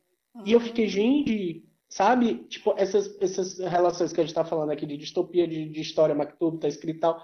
[0.44, 2.44] E eu fiquei, gente, sabe?
[2.48, 6.14] Tipo, essas, essas relações que a gente tá falando aqui de distopia, de, de história,
[6.14, 7.22] Mactub, tá escrito e tal.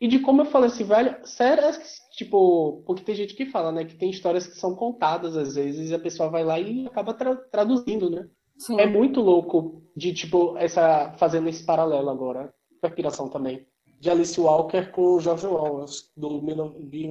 [0.00, 1.64] E de como eu falei assim, velho, sério,
[2.12, 5.90] tipo, porque tem gente que fala, né, que tem histórias que são contadas às vezes
[5.90, 8.28] e a pessoa vai lá e acaba tra traduzindo, né?
[8.58, 8.78] Sim.
[8.78, 12.52] É muito louco de, tipo, essa fazendo esse paralelo agora,
[12.84, 13.66] inspiração também,
[13.98, 16.40] de Alice Walker com o George Orwell, do,
[16.82, 17.08] de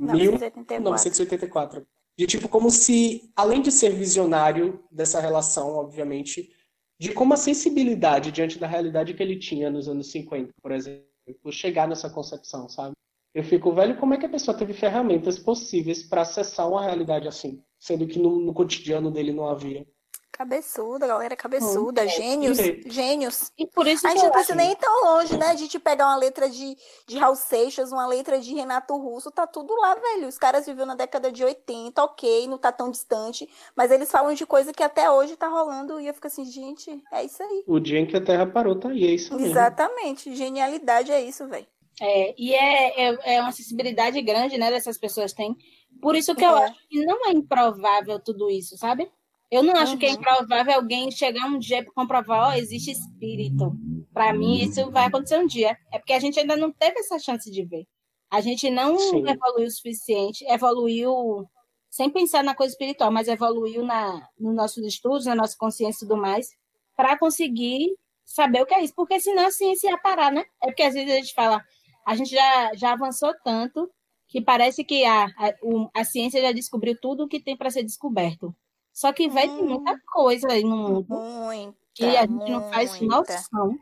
[0.00, 1.86] 1984.
[2.18, 6.50] De tipo, como se, além de ser visionário dessa relação, obviamente,
[6.98, 11.04] de como a sensibilidade diante da realidade que ele tinha nos anos 50, por exemplo,
[11.50, 12.94] chegar nessa concepção, sabe?
[13.34, 17.28] Eu fico, velho, como é que a pessoa teve ferramentas possíveis para acessar uma realidade
[17.28, 19.86] assim, sendo que no, no cotidiano dele não havia?
[20.32, 22.80] Cabeçuda, galera cabeçuda, hum, gênios, é.
[22.86, 23.50] gênios.
[23.56, 25.54] E por isso a gente não precisa nem tão longe, né?
[25.54, 29.46] De te pegar uma letra de, de Raul Seixas, uma letra de Renato Russo, tá
[29.46, 30.28] tudo lá, velho.
[30.28, 34.34] Os caras viveram na década de 80, ok, não tá tão distante, mas eles falam
[34.34, 37.64] de coisa que até hoje tá rolando e eu fico assim, gente, é isso aí.
[37.66, 39.48] O dia em que a Terra parou tá aí, é isso mesmo.
[39.48, 41.66] Exatamente, genialidade é isso, velho.
[42.00, 45.56] É, e é, é, é, uma sensibilidade grande, né, dessas pessoas têm.
[46.00, 46.48] Por isso que é.
[46.48, 49.10] eu acho que não é improvável tudo isso, sabe?
[49.50, 49.98] Eu não acho uhum.
[49.98, 53.72] que é improvável alguém chegar um dia para comprovar, ó, oh, existe espírito.
[54.12, 55.76] Para mim, isso vai acontecer um dia.
[55.92, 57.86] É porque a gente ainda não teve essa chance de ver.
[58.30, 59.28] A gente não Sim.
[59.28, 61.46] evoluiu o suficiente, evoluiu
[61.88, 66.08] sem pensar na coisa espiritual, mas evoluiu na, nos nossos estudos, na nossa consciência e
[66.08, 66.48] tudo mais,
[66.96, 68.94] para conseguir saber o que é isso.
[68.96, 70.44] Porque senão a ciência ia parar, né?
[70.62, 71.62] É porque às vezes a gente fala,
[72.04, 73.88] a gente já, já avançou tanto
[74.28, 75.54] que parece que a, a,
[75.94, 78.54] a ciência já descobriu tudo o que tem para ser descoberto.
[78.96, 82.50] Só que vai hum, ter muita coisa aí no mundo muita, que a gente muita.
[82.50, 83.78] não faz noção.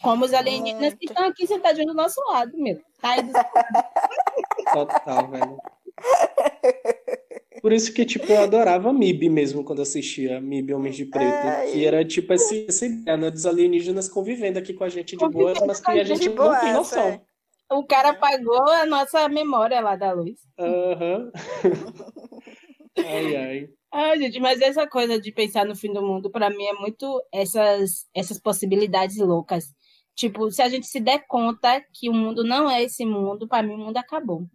[0.00, 0.96] Como os alienígenas muita.
[0.96, 2.80] que estão aqui sentados do nosso lado, meu.
[2.98, 3.32] Tá aí do...
[4.72, 5.58] Total, velho.
[7.60, 11.46] Por isso que, tipo, eu adorava MIB mesmo quando assistia MIB Homens de Preto.
[11.46, 11.72] Ai.
[11.72, 15.28] Que era, tipo, essa, essa ideia né, dos alienígenas convivendo aqui com a gente de
[15.28, 17.06] boas, mas que a gente não tem noção.
[17.06, 17.20] É.
[17.70, 20.40] O cara apagou a nossa memória lá da luz.
[20.58, 21.30] Aham.
[21.30, 21.32] Uhum.
[23.04, 23.68] ai, ai.
[23.96, 27.22] Ai, gente, mas essa coisa de pensar no fim do mundo, para mim, é muito
[27.32, 29.72] essas, essas possibilidades loucas.
[30.16, 33.62] Tipo, se a gente se der conta que o mundo não é esse mundo, para
[33.62, 34.48] mim o mundo acabou.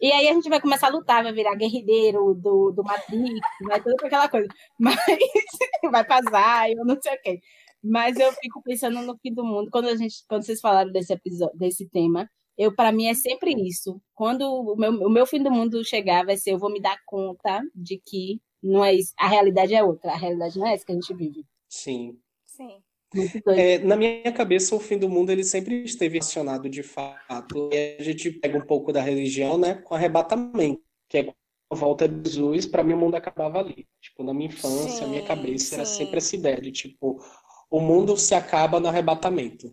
[0.00, 3.82] E aí a gente vai começar a lutar, vai virar guerrilheiro do, do Matrix, vai
[3.82, 4.48] toda aquela coisa.
[4.78, 4.96] Mas
[5.90, 7.40] vai passar, eu não sei o quê.
[7.82, 9.70] Mas eu fico pensando no fim do mundo.
[9.72, 13.52] Quando, a gente, quando vocês falaram desse episódio, desse tema, eu para mim é sempre
[13.54, 14.00] isso.
[14.14, 16.98] Quando o meu, o meu fim do mundo chegar, vai ser eu vou me dar
[17.06, 19.12] conta de que não é isso.
[19.18, 20.12] A realidade é outra.
[20.12, 21.44] A realidade não é essa que a gente vive.
[21.68, 22.18] Sim.
[22.44, 22.82] Sim.
[23.48, 27.70] É, na minha cabeça, o fim do mundo ele sempre esteve relacionado de fato.
[27.72, 31.34] E a gente pega um pouco da religião, né, com arrebatamento, que é
[31.70, 33.86] a volta de Jesus, para mim o mundo acabava ali.
[34.00, 35.74] Tipo, na minha infância, sim, a minha cabeça sim.
[35.76, 37.22] era sempre essa ideia de tipo,
[37.70, 39.72] o mundo se acaba no arrebatamento.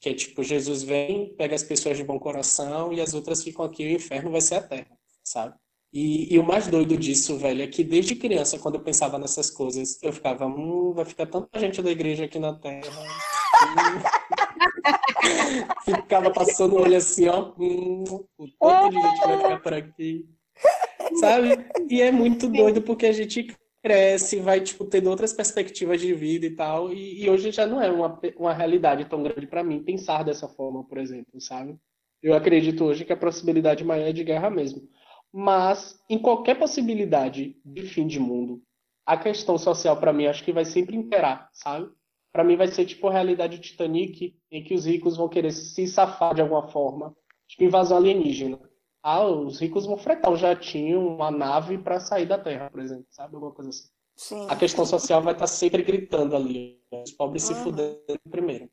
[0.00, 3.64] Que é tipo, Jesus vem, pega as pessoas de bom coração e as outras ficam
[3.64, 5.54] aqui, o inferno vai ser a terra, sabe?
[5.92, 9.50] E, e, o mais doido disso, velho, é que desde criança, quando eu pensava nessas
[9.50, 12.80] coisas, eu ficava, hum, vai ficar tanta gente da igreja aqui na Terra.
[15.84, 18.04] Ficava passando o olho assim, ó, hum,
[18.38, 20.26] o tanto de gente vai ficar por aqui.
[21.16, 21.66] Sabe?
[21.88, 23.48] E é muito doido porque a gente
[23.82, 26.92] cresce, vai, tipo, tendo outras perspectivas de vida e tal.
[26.92, 30.48] E, e hoje já não é uma, uma realidade tão grande para mim pensar dessa
[30.48, 31.76] forma, por exemplo, sabe?
[32.22, 34.82] Eu acredito hoje que a possibilidade maior é de guerra mesmo.
[35.32, 38.62] Mas, em qualquer possibilidade de fim de mundo,
[39.06, 41.90] a questão social, para mim, acho que vai sempre imperar, sabe?
[42.32, 45.86] Para mim, vai ser tipo a realidade Titanic, em que os ricos vão querer se
[45.86, 47.14] safar de alguma forma,
[47.48, 48.60] tipo invasão alienígena.
[49.02, 53.06] Ah, os ricos vão fretar um jatinho, uma nave para sair da Terra, por exemplo,
[53.10, 53.34] sabe?
[53.34, 53.88] Alguma coisa assim.
[54.16, 54.46] Sim.
[54.50, 56.78] A questão social vai estar tá sempre gritando ali.
[56.92, 57.54] Os pobres uhum.
[57.54, 58.70] se fudendo primeiro.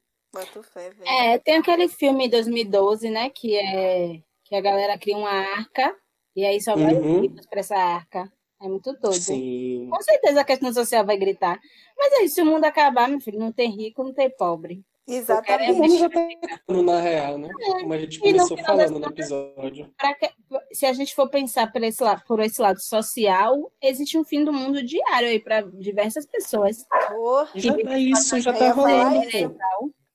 [0.62, 3.30] Fé, é, tem aquele filme 2012, né?
[3.30, 5.95] Que é que a galera cria uma arca
[6.38, 7.34] e aí só vai uhum.
[7.50, 8.32] para essa arca.
[8.62, 9.20] É muito doido.
[9.20, 9.88] Sim.
[9.90, 11.60] Com certeza a questão social vai gritar.
[11.98, 14.84] Mas aí, se o mundo acabar, meu filho, não tem rico, não tem pobre.
[15.08, 15.72] Exatamente.
[15.72, 16.28] O mundo já tá
[16.68, 17.50] na real, né?
[17.50, 17.72] É.
[17.80, 19.92] Como a gente começou falando no episódio.
[20.20, 24.24] Que, se a gente for pensar por esse, lado, por esse lado social, existe um
[24.24, 26.86] fim do mundo diário aí para diversas pessoas.
[27.16, 29.22] Oh, já é isso, já tá rolando.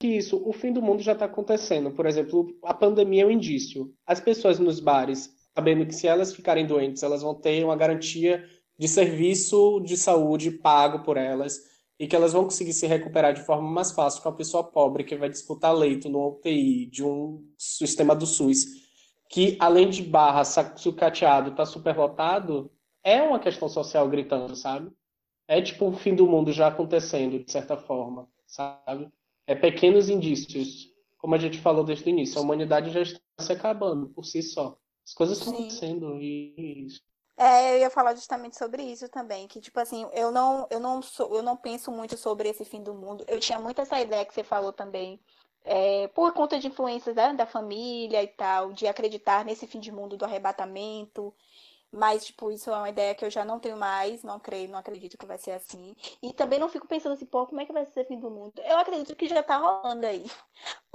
[0.01, 1.91] Isso, o fim do mundo já está acontecendo.
[1.91, 3.93] Por exemplo, a pandemia é um indício.
[4.07, 8.45] As pessoas nos bares sabendo que se elas ficarem doentes, elas vão ter uma garantia
[8.79, 13.45] de serviço de saúde pago por elas e que elas vão conseguir se recuperar de
[13.45, 17.45] forma mais fácil que uma pessoa pobre que vai disputar leito no UTI de um
[17.57, 18.67] sistema do SUS,
[19.31, 22.71] que além de barra sucateado, está superlotado,
[23.05, 24.91] é uma questão social gritando, sabe?
[25.47, 29.09] É tipo o fim do mundo já acontecendo, de certa forma, sabe?
[29.47, 30.91] É pequenos indícios.
[31.19, 34.43] Como a gente falou desde o início, a humanidade já está se acabando por si
[34.43, 34.77] só.
[35.05, 36.89] As coisas estão acontecendo e
[37.37, 41.01] é, eu ia falar justamente sobre isso também, que tipo assim, eu não, eu não
[41.03, 43.25] sou, eu não penso muito sobre esse fim do mundo.
[43.27, 45.21] Eu tinha muito essa ideia que você falou também,
[45.65, 49.91] é, por conta de influências né, da família e tal, de acreditar nesse fim de
[49.91, 51.35] mundo do arrebatamento.
[51.93, 54.79] Mas, tipo, isso é uma ideia que eu já não tenho mais, não creio, não
[54.79, 55.95] acredito que vai ser assim.
[56.23, 58.31] E também não fico pensando assim, pô, como é que vai ser o fim do
[58.31, 58.55] mundo?
[58.65, 60.25] Eu acredito que já tá rolando aí.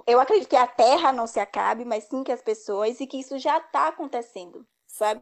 [0.08, 3.20] Eu acredito que a Terra não se acabe, mas sim que as pessoas, e que
[3.20, 5.22] isso já tá acontecendo, sabe?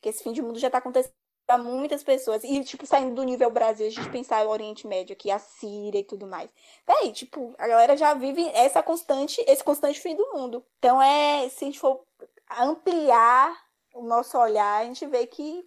[0.00, 1.14] Que esse fim de mundo já tá acontecendo
[1.46, 2.42] para muitas pessoas.
[2.44, 6.00] E, tipo, saindo do nível Brasil, a gente pensar o Oriente Médio aqui, a Síria
[6.00, 6.50] e tudo mais.
[6.86, 10.64] Daí, tipo, a galera já vive essa constante, esse constante fim do mundo.
[10.78, 12.04] Então, é, se a gente for
[12.50, 13.54] ampliar
[13.94, 15.66] o nosso olhar, a gente vê que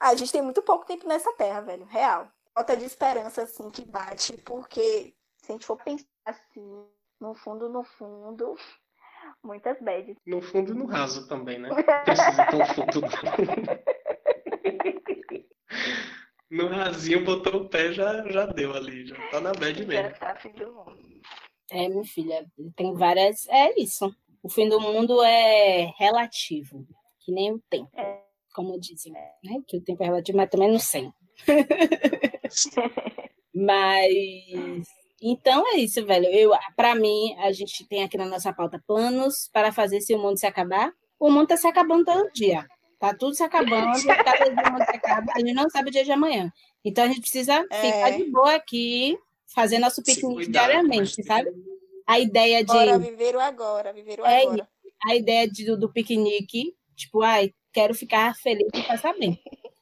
[0.00, 1.84] a gente tem muito pouco tempo nessa terra, velho.
[1.86, 2.28] Real.
[2.54, 6.84] Falta de esperança, assim, que bate, porque se a gente for pensar assim,
[7.20, 8.56] no fundo, no fundo,
[9.42, 10.16] muitas bads.
[10.26, 11.70] No fundo e no raso também, né?
[12.04, 13.00] Precisa ter um fundo.
[16.50, 20.08] no rasinho, botou o pé, já, já deu ali, já tá na bad mesmo.
[20.08, 21.20] Já tá fim do mundo.
[21.70, 22.44] É, minha filha,
[22.74, 23.48] tem várias.
[23.48, 24.12] É isso.
[24.42, 26.86] O fim do mundo é relativo,
[27.20, 27.90] que nem o tempo,
[28.54, 29.62] como dizem, né?
[29.66, 31.10] Que o tempo é relativo, mas também não sei.
[33.54, 34.88] mas
[35.20, 36.26] então é isso, velho.
[36.26, 40.18] Eu, para mim, a gente tem aqui na nossa pauta planos para fazer se o
[40.18, 40.92] mundo se acabar.
[41.18, 42.66] O mundo está se acabando todo dia.
[42.98, 45.92] Tá tudo se acabando, cada dia o mundo se acaba, a gente não sabe o
[45.92, 46.52] dia de amanhã.
[46.84, 47.80] Então a gente precisa é.
[47.80, 49.18] ficar de boa aqui,
[49.54, 51.50] fazer nosso piquenique diariamente, sabe?
[52.10, 52.72] A ideia de.
[52.72, 54.68] Bora viver o agora, viver o é, agora.
[55.06, 59.40] A ideia de, do, do piquenique, tipo, ai, quero ficar feliz e passar bem.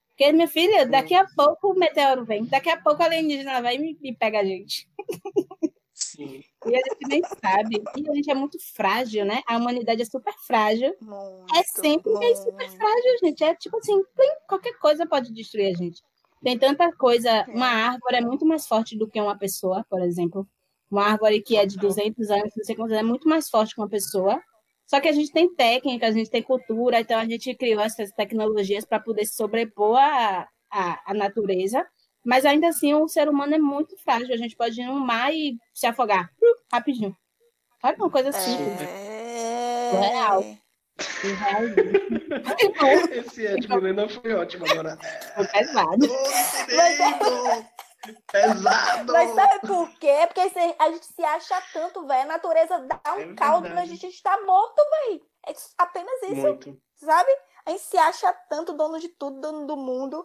[0.09, 3.77] Porque, minha filha, daqui a pouco o meteoro vem, daqui a pouco a alienígena vai
[3.77, 4.87] e me, me pega a gente.
[5.95, 6.43] Sim.
[6.67, 7.83] E a gente nem sabe.
[7.97, 9.41] E a gente é muito frágil, né?
[9.47, 10.95] A humanidade é super frágil.
[11.01, 13.43] Muito, é sempre é super frágil, gente.
[13.43, 14.03] É tipo assim,
[14.47, 16.03] qualquer coisa pode destruir a gente.
[16.43, 17.31] Tem tanta coisa.
[17.31, 17.45] É.
[17.47, 20.47] Uma árvore é muito mais forte do que uma pessoa, por exemplo.
[20.91, 23.81] Uma árvore que é de 200 anos, não sei quantos, é muito mais forte que
[23.81, 24.41] uma pessoa.
[24.87, 28.11] Só que a gente tem técnica, a gente tem cultura, então a gente criou essas
[28.13, 31.87] tecnologias para poder se sobrepor à, à, à natureza.
[32.25, 34.35] Mas ainda assim, o ser humano é muito frágil.
[34.35, 36.31] A gente pode ir no mar e se afogar
[36.73, 37.15] rapidinho.
[37.83, 38.81] Olha uma coisa simples.
[38.81, 39.91] É...
[40.01, 40.45] Real.
[43.13, 44.99] Esse Ed Milena foi ótimo agora.
[45.35, 46.09] Foi pesado.
[46.77, 47.67] Mas é...
[48.31, 49.13] Pesado!
[49.13, 50.27] Mas sabe por quê?
[50.27, 50.41] Porque
[50.79, 52.23] a gente se acha tanto, velho.
[52.23, 55.27] A natureza dá um é caldo e a gente está morto, velho.
[55.47, 56.35] É apenas isso.
[56.35, 56.81] Muito.
[56.95, 57.31] Sabe?
[57.67, 60.25] A gente se acha tanto dono de tudo, dono do mundo.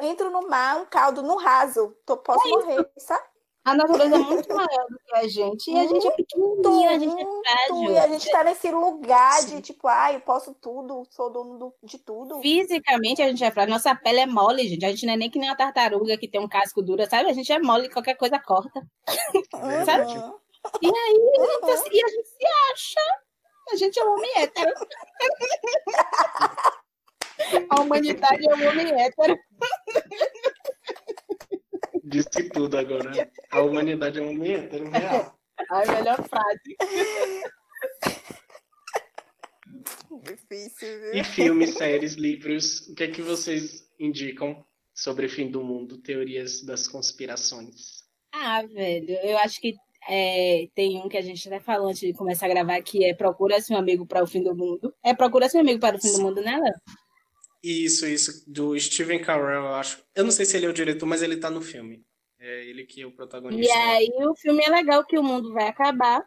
[0.00, 1.94] Entro no mar, um caldo no raso.
[2.06, 3.26] Tô, posso é morrer, sabe?
[3.64, 5.70] A natureza é muito maior do que a gente.
[5.70, 7.90] E a gente é pequenininho, a gente é frágil.
[7.90, 11.74] E a gente tá nesse lugar de, tipo, ah, eu posso tudo, sou dono do,
[11.82, 12.40] de tudo.
[12.40, 13.74] Fisicamente, a gente é frágil.
[13.74, 14.86] Nossa pele é mole, gente.
[14.86, 17.28] A gente não é nem que nem uma tartaruga que tem um casco duro, sabe?
[17.28, 18.80] A gente é mole, qualquer coisa corta.
[19.54, 20.12] É sabe?
[20.82, 23.00] E aí, então, e a gente se acha.
[23.70, 24.72] A gente é um homem hétero.
[27.70, 29.38] a humanidade é um homem hétero.
[32.04, 33.10] Disse tudo agora.
[33.58, 35.36] A humanidade é um hétero real.
[35.70, 36.76] A melhor frase.
[40.22, 41.14] Difícil, viu?
[41.14, 45.98] E filmes, séries, livros, o que é que vocês indicam sobre o fim do mundo,
[45.98, 48.04] teorias das conspirações?
[48.32, 49.74] Ah, velho, eu acho que
[50.08, 53.12] é, tem um que a gente até falou antes de começar a gravar, que é
[53.12, 54.94] Procura-se um amigo para o fim do mundo.
[55.04, 56.74] É Procura-se um amigo para o fim do mundo, né, Léo?
[57.62, 60.00] Isso, isso, do Steven Carell, eu acho.
[60.14, 62.06] Eu não sei se ele é o diretor, mas ele tá no filme.
[62.40, 63.74] É ele que é o protagonista.
[63.74, 66.24] E aí o filme é legal que o mundo vai acabar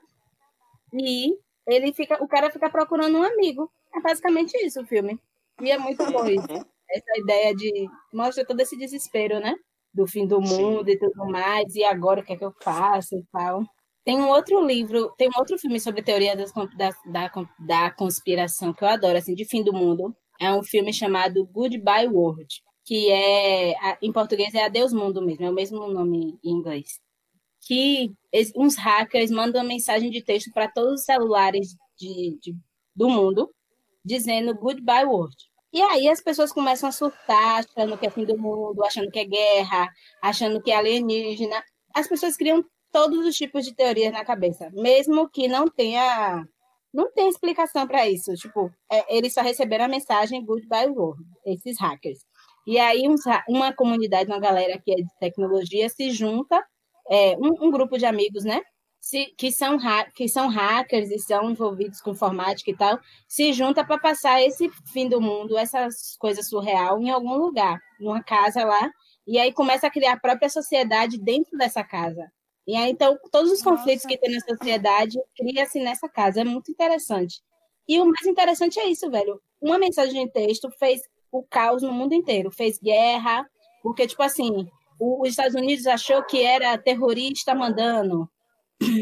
[0.93, 1.37] e
[1.67, 3.71] ele fica, o cara fica procurando um amigo.
[3.95, 5.19] É basicamente isso o filme.
[5.61, 6.51] E é muito bom isso.
[6.51, 6.65] Uhum.
[6.89, 9.55] Essa ideia de mostra todo esse desespero, né?
[9.93, 10.91] Do fim do mundo Sim.
[10.91, 11.75] e tudo mais.
[11.75, 13.63] E agora o que é que eu faço e tal.
[14.03, 18.73] Tem um outro livro, tem um outro filme sobre teoria das, da, da, da conspiração
[18.73, 22.47] que eu adoro, assim, de fim do mundo, é um filme chamado Goodbye World,
[22.83, 26.99] que é, em português é Adeus Mundo mesmo, é o mesmo nome em inglês.
[27.67, 28.11] Que
[28.55, 32.55] uns hackers mandam uma mensagem de texto para todos os celulares de, de,
[32.95, 33.53] do mundo,
[34.03, 35.35] dizendo Goodbye World.
[35.73, 39.19] E aí as pessoas começam a surtar, achando que é fim do mundo, achando que
[39.19, 39.89] é guerra,
[40.21, 41.63] achando que é alienígena.
[41.93, 46.45] As pessoas criam todos os tipos de teorias na cabeça, mesmo que não tenha
[46.93, 48.33] não tem explicação para isso.
[48.35, 52.19] Tipo, é, eles só receberam a mensagem Goodbye World, esses hackers.
[52.65, 56.63] E aí uns, uma comunidade, uma galera que é de tecnologia se junta,
[57.09, 58.61] é, um, um, grupo de amigos, né?
[58.99, 59.79] Se, que, são
[60.15, 64.69] que são hackers e são envolvidos com informática e tal, se junta para passar esse
[64.93, 68.91] fim do mundo, essas coisas surreal, em algum lugar, numa casa lá,
[69.25, 72.31] e aí começa a criar a própria sociedade dentro dessa casa.
[72.67, 74.07] E aí, então, todos os conflitos Nossa.
[74.07, 76.41] que tem na sociedade cria-se nessa casa.
[76.41, 77.41] É muito interessante.
[77.87, 79.41] E o mais interessante é isso, velho.
[79.59, 81.01] Uma mensagem de texto fez
[81.31, 82.51] o caos no mundo inteiro.
[82.51, 83.45] Fez guerra,
[83.81, 84.67] porque, tipo assim,
[84.99, 88.29] os Estados Unidos achou que era terrorista mandando.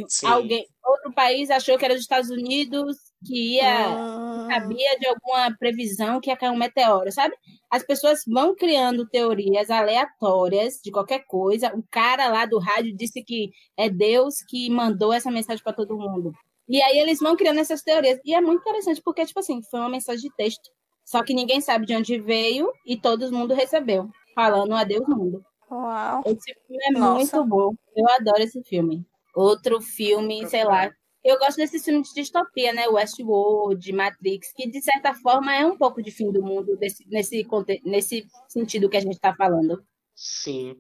[0.08, 0.28] Sim.
[0.28, 4.48] Alguém, outro país achou que era os Estados Unidos que ia ah.
[4.50, 7.36] sabia de alguma previsão que ia cair um meteoro, sabe?
[7.70, 11.74] As pessoas vão criando teorias aleatórias de qualquer coisa.
[11.76, 15.98] O cara lá do rádio disse que é Deus que mandou essa mensagem para todo
[15.98, 16.32] mundo.
[16.68, 18.20] E aí eles vão criando essas teorias.
[18.24, 20.70] E é muito interessante porque tipo assim, foi uma mensagem de texto.
[21.10, 25.44] Só que ninguém sabe de onde veio e todo mundo recebeu, falando adeus mundo.
[25.72, 26.22] Uau.
[26.24, 27.38] Esse filme é Nossa.
[27.38, 27.74] muito bom.
[27.96, 29.04] Eu adoro esse filme.
[29.34, 30.92] Outro filme, sei lá,
[31.26, 32.88] eu gosto desses filmes de distopia, né?
[32.88, 37.44] Westworld, Matrix, que de certa forma é um pouco de fim do mundo desse, nesse,
[37.84, 39.84] nesse sentido que a gente está falando.
[40.14, 40.76] Sim.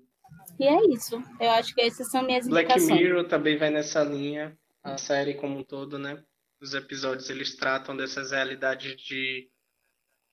[0.59, 1.23] E é isso.
[1.39, 3.01] Eu acho que essas são minhas Black indicações.
[3.01, 6.23] Mirror também vai nessa linha, a série como um todo, né?
[6.61, 9.49] os episódios eles tratam dessas realidades de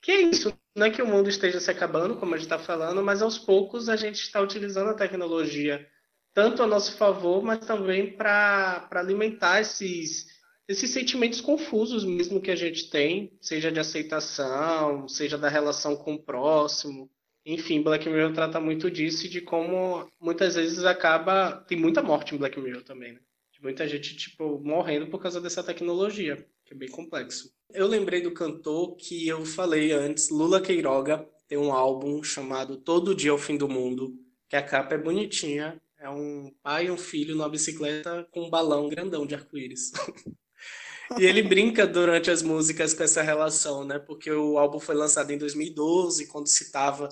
[0.07, 2.57] que é isso, não é que o mundo esteja se acabando, como a gente está
[2.57, 5.85] falando, mas aos poucos a gente está utilizando a tecnologia
[6.33, 10.27] tanto a nosso favor, mas também para alimentar esses,
[10.65, 16.13] esses sentimentos confusos mesmo que a gente tem, seja de aceitação, seja da relação com
[16.13, 17.11] o próximo.
[17.45, 21.65] Enfim, Black Mirror trata muito disso e de como muitas vezes acaba.
[21.67, 23.19] Tem muita morte em Black Mirror também, né?
[23.51, 27.51] De muita gente, tipo, morrendo por causa dessa tecnologia, que é bem complexo.
[27.73, 33.15] Eu lembrei do cantor que eu falei antes, Lula Queiroga, tem um álbum chamado Todo
[33.15, 34.13] Dia é o Fim do Mundo,
[34.49, 38.49] que a capa é bonitinha, é um pai e um filho numa bicicleta com um
[38.49, 39.91] balão grandão de arco-íris.
[41.17, 43.97] e ele brinca durante as músicas com essa relação, né?
[43.97, 47.09] Porque o álbum foi lançado em 2012, quando se estava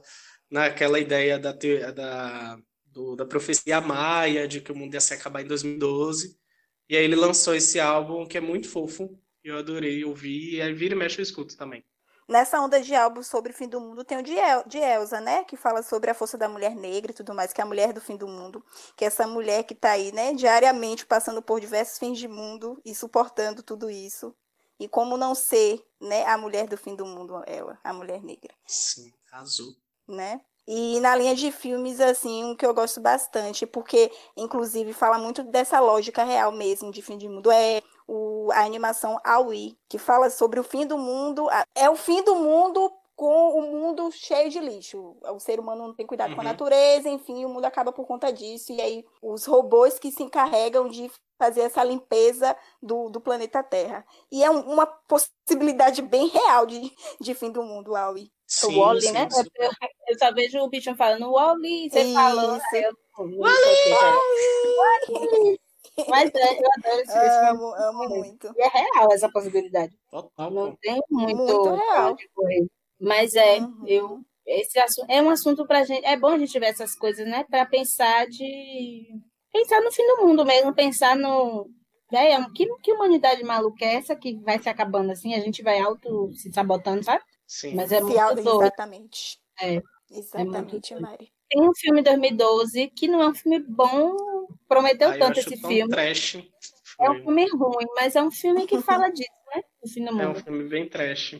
[0.49, 5.41] naquela ideia da, da, do, da profecia maia, de que o mundo ia se acabar
[5.41, 6.38] em 2012.
[6.88, 9.18] E aí ele lançou esse álbum que é muito fofo.
[9.46, 11.86] Eu adorei ouvir, e aí vira e mexe eu escuto também.
[12.28, 15.22] Nessa onda de álbuns sobre o fim do mundo, tem o de, El, de Elsa,
[15.22, 15.43] né?
[15.43, 17.93] Que fala sobre a força da mulher negra e tudo mais, que é a mulher
[17.93, 18.66] do fim do mundo.
[18.96, 22.82] Que é essa mulher que está aí, né, diariamente passando por diversos fins de mundo
[22.84, 24.36] e suportando tudo isso.
[24.80, 28.52] E como não ser, né, a mulher do fim do mundo, ela, a mulher negra.
[28.66, 29.76] Sim, azul.
[30.08, 30.41] Né?
[30.68, 35.43] E na linha de filmes, assim, um que eu gosto bastante, porque, inclusive, fala muito
[35.43, 40.30] dessa lógica real mesmo de fim de mundo, é o, a animação Aoi, que fala
[40.30, 41.47] sobre o fim do mundo.
[41.74, 45.16] É o fim do mundo com o mundo cheio de lixo.
[45.24, 46.36] O ser humano não tem cuidado uhum.
[46.36, 46.51] com a uhum.
[46.51, 48.72] natureza, enfim, o mundo acaba por conta disso.
[48.74, 54.06] E aí, os robôs que se encarregam de fazer essa limpeza do, do planeta Terra.
[54.32, 58.30] E é um, uma possibilidade bem real de, de fim do mundo, Aoi.
[58.66, 59.30] o Wally, né?
[59.30, 59.43] Sim.
[59.56, 59.72] Eu,
[60.10, 62.60] eu, só vejo o bicho falando Wally, você falou.
[65.08, 65.60] Wally!
[66.10, 67.50] Mas é, eu adoro esse filme.
[67.50, 68.54] Amo, amo muito.
[68.56, 69.98] E é real essa possibilidade.
[70.10, 70.52] Total.
[70.52, 72.16] Não tem muito, muito real.
[73.00, 73.84] Mas é, uhum.
[73.88, 74.20] eu.
[74.46, 76.06] Esse assunto, é um assunto pra gente.
[76.06, 77.43] É bom a gente ver essas coisas, né?
[77.50, 79.08] Pra pensar de.
[79.52, 81.70] Pensar no fim do mundo mesmo, pensar no.
[82.12, 85.34] É, que, que humanidade maluca é essa que vai se acabando assim?
[85.34, 87.24] A gente vai auto se sabotando, sabe?
[87.48, 87.76] Sim.
[87.76, 89.39] Mas é muito Exatamente.
[89.62, 89.82] É.
[90.12, 91.32] Exatamente, é Mari.
[91.50, 94.16] Tem um filme 2012 que não é um filme bom,
[94.68, 95.89] prometeu ah, tanto esse filme.
[95.89, 96.38] Trash.
[97.00, 99.62] É um filme ruim, mas é um filme que fala disso, né?
[99.84, 100.22] O fim do mundo.
[100.22, 101.36] É um filme bem trash.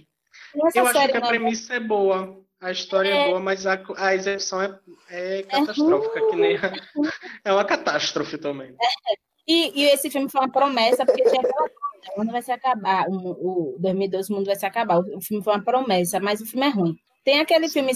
[0.74, 2.44] Eu acho que a premissa é boa.
[2.60, 4.80] A história é, é boa, mas a, a execução é,
[5.10, 6.74] é, é catastrófica, é que nem a,
[7.46, 8.70] é uma catástrofe também.
[8.70, 9.16] É.
[9.48, 11.76] E, e, esse filme foi uma promessa, porque tinha aquela coisa,
[12.16, 14.98] o mundo vai se acabar, o, o 2012 o mundo vai se acabar.
[14.98, 16.96] O filme foi uma promessa, mas o filme é ruim.
[17.24, 17.92] Tem aquele filme,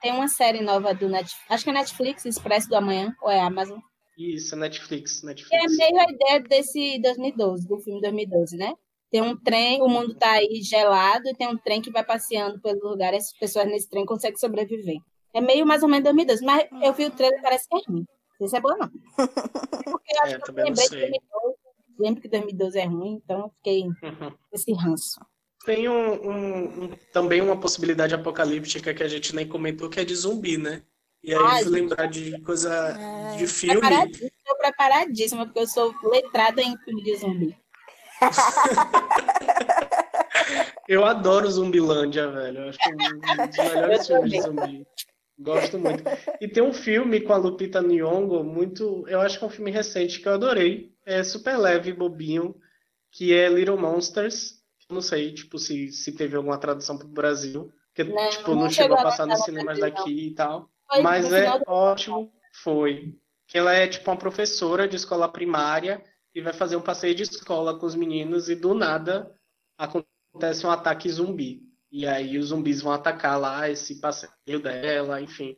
[0.00, 3.40] tem uma série nova do Netflix, acho que é Netflix, Expresso do Amanhã, ou é
[3.40, 3.78] Amazon?
[4.16, 5.64] Isso, Netflix, Netflix.
[5.64, 8.74] É meio a ideia desse 2012, do filme 2012, né?
[9.10, 12.60] Tem um trem, o mundo tá aí gelado e tem um trem que vai passeando
[12.60, 14.96] pelo lugar e as pessoas nesse trem conseguem sobreviver.
[15.34, 17.80] É meio mais ou menos 2012, mas eu vi o trailer e parece que é
[17.88, 18.06] ruim.
[18.40, 18.88] Não sei se é bom, não.
[18.88, 21.56] Porque eu acho é, que eu lembrei de 2012,
[21.98, 24.32] lembro que 2012 é ruim, então eu fiquei uhum.
[24.52, 25.20] esse ranço.
[25.64, 30.04] Tem um, um, um, também uma possibilidade apocalíptica que a gente nem comentou, que é
[30.04, 30.82] de zumbi, né?
[31.22, 33.36] E aí, Ai, lembrar de coisa é...
[33.36, 33.80] de filme.
[33.80, 37.56] Estou preparadíssima, porque eu sou letrada em filme de zumbi.
[40.88, 42.58] eu adoro Zumbilândia, velho.
[42.58, 42.96] Eu acho que é um
[43.46, 44.86] dos melhores filmes de zumbi.
[45.38, 46.04] Gosto muito.
[46.40, 49.04] E tem um filme com a Lupita Nyong'o, muito.
[49.08, 50.92] Eu acho que é um filme recente que eu adorei.
[51.04, 52.54] É super leve, bobinho,
[53.10, 54.62] que é Little Monsters
[54.92, 57.72] não sei, tipo, se, se teve alguma tradução pro Brasil.
[57.94, 60.70] Que, não, tipo, não, não chegou a passar nos cinemas daqui e tal.
[60.92, 61.64] Foi mas é do...
[61.66, 62.32] ótimo,
[62.62, 63.14] foi.
[63.46, 66.02] Que ela é, tipo, uma professora de escola primária
[66.34, 69.34] e vai fazer um passeio de escola com os meninos e do nada
[69.78, 71.62] acontece um ataque zumbi.
[71.90, 75.56] E aí os zumbis vão atacar lá esse passeio dela, enfim.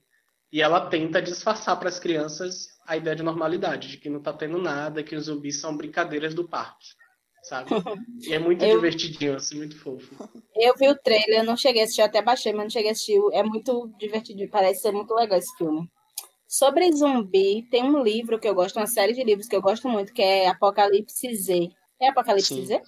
[0.52, 4.32] E ela tenta disfarçar para as crianças a ideia de normalidade, de que não tá
[4.32, 6.88] tendo nada, que os zumbis são brincadeiras do parque
[7.44, 7.70] sabe?
[8.26, 10.14] E é muito eu, divertidinho, assim, muito fofo.
[10.56, 13.20] Eu vi o trailer, não cheguei a assistir, até baixei, mas não cheguei a assistir.
[13.32, 15.88] É muito divertido, parece ser muito legal esse filme.
[16.48, 19.88] Sobre zumbi, tem um livro que eu gosto, uma série de livros que eu gosto
[19.88, 21.70] muito, que é Apocalipse Z.
[22.00, 22.66] É Apocalipse Sim.
[22.66, 22.82] Z?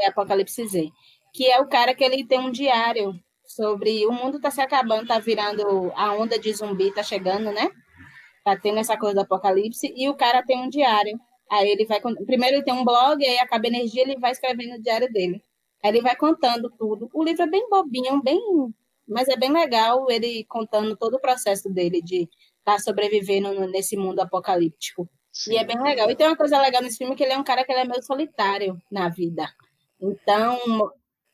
[0.00, 0.90] É Apocalipse Z.
[1.34, 3.12] Que é o cara que ele tem um diário
[3.46, 7.70] sobre o mundo tá se acabando, tá virando a onda de zumbi, tá chegando, né?
[8.44, 11.18] Tá tendo essa coisa do apocalipse, e o cara tem um diário
[11.50, 12.00] Aí ele vai.
[12.00, 15.42] Primeiro ele tem um blog, aí acaba a energia, ele vai escrevendo o diário dele.
[15.82, 17.08] Aí ele vai contando tudo.
[17.12, 18.40] O livro é bem bobinho, bem.
[19.08, 22.22] Mas é bem legal ele contando todo o processo dele de
[22.58, 25.08] estar tá sobrevivendo nesse mundo apocalíptico.
[25.32, 25.52] Sim.
[25.52, 26.10] E é bem legal.
[26.10, 27.84] E tem uma coisa legal nesse filme que ele é um cara que ele é
[27.84, 29.46] meio solitário na vida.
[30.00, 30.58] Então,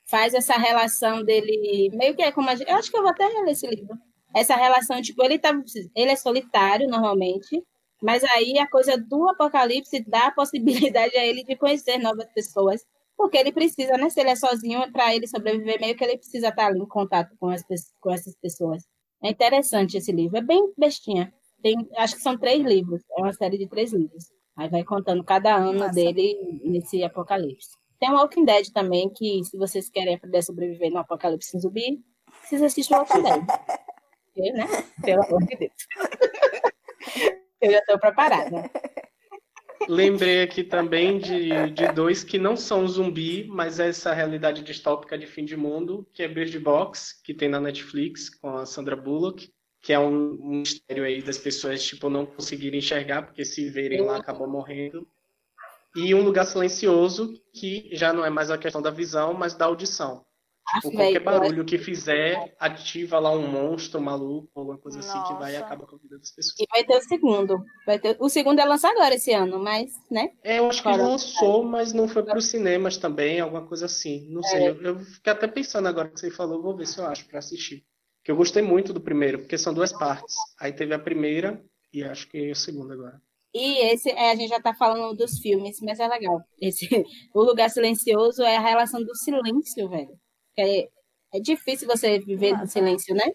[0.04, 3.10] faz essa relação dele, meio que é como a gente, eu acho que eu vou
[3.10, 3.96] até ler esse livro.
[4.34, 5.52] Essa relação, tipo, ele tá,
[5.94, 7.62] ele é solitário normalmente,
[8.02, 12.84] mas aí a coisa do apocalipse dá a possibilidade a ele de conhecer novas pessoas,
[13.16, 14.10] porque ele precisa, né?
[14.10, 17.36] Se ele é sozinho, para ele sobreviver, meio que ele precisa estar ali em contato
[17.38, 17.62] com, as,
[18.00, 18.82] com essas pessoas.
[19.22, 21.32] É interessante esse livro, é bem bestinha.
[21.62, 24.24] Tem, acho que são três livros, é uma série de três livros.
[24.56, 25.92] Aí vai contando cada ano Nossa.
[25.92, 27.70] dele nesse apocalipse.
[28.00, 32.04] Tem o Walking Dead também, que se vocês querem aprender a sobreviver no apocalipse zumbi,
[32.42, 33.44] vocês assistem o Walking Dead.
[34.34, 34.66] Eu, né?
[35.02, 35.72] Pelo amor de Deus.
[37.62, 38.68] Eu já estou preparada.
[39.88, 45.18] Lembrei aqui também de, de dois que não são zumbi, mas é essa realidade distópica
[45.18, 48.94] de fim de mundo, que é Bird Box, que tem na Netflix, com a Sandra
[48.94, 54.02] Bullock, que é um, mistério aí das pessoas, tipo, não conseguirem enxergar, porque se verem
[54.02, 55.06] lá acabam morrendo.
[55.94, 59.66] E Um Lugar Silencioso, que já não é mais a questão da visão, mas da
[59.66, 60.24] audição.
[60.80, 65.18] Tipo, qualquer barulho que fizer, ativa lá um monstro maluco, alguma coisa Nossa.
[65.18, 66.58] assim, que vai e acaba com a vida das pessoas.
[66.58, 67.62] E vai ter o segundo.
[67.86, 68.16] Vai ter...
[68.18, 70.30] O segundo é lançado agora esse ano, mas, né?
[70.42, 74.26] É, eu acho que lançou, mas não foi para os cinemas também, alguma coisa assim.
[74.30, 74.44] Não é.
[74.44, 77.26] sei, eu, eu, fiquei até pensando agora que você falou, vou ver se eu acho
[77.26, 77.84] para assistir.
[78.24, 80.36] Que eu gostei muito do primeiro, porque são duas partes.
[80.58, 81.62] Aí teve a primeira
[81.92, 83.20] e acho que é a segunda agora.
[83.54, 86.40] E esse, é, a gente já está falando dos filmes, mas é legal.
[86.60, 86.88] Esse,
[87.34, 90.18] o Lugar Silencioso é a relação do silêncio, velho.
[90.58, 90.88] É,
[91.34, 93.32] é difícil você viver no silêncio, né?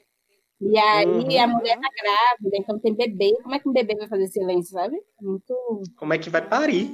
[0.60, 1.44] E aí uhum.
[1.44, 3.32] a mulher tá grávida, então tem bebê.
[3.44, 4.98] Como é que um bebê vai fazer silêncio, sabe?
[5.22, 5.56] Muito.
[5.96, 6.90] Como é que vai parir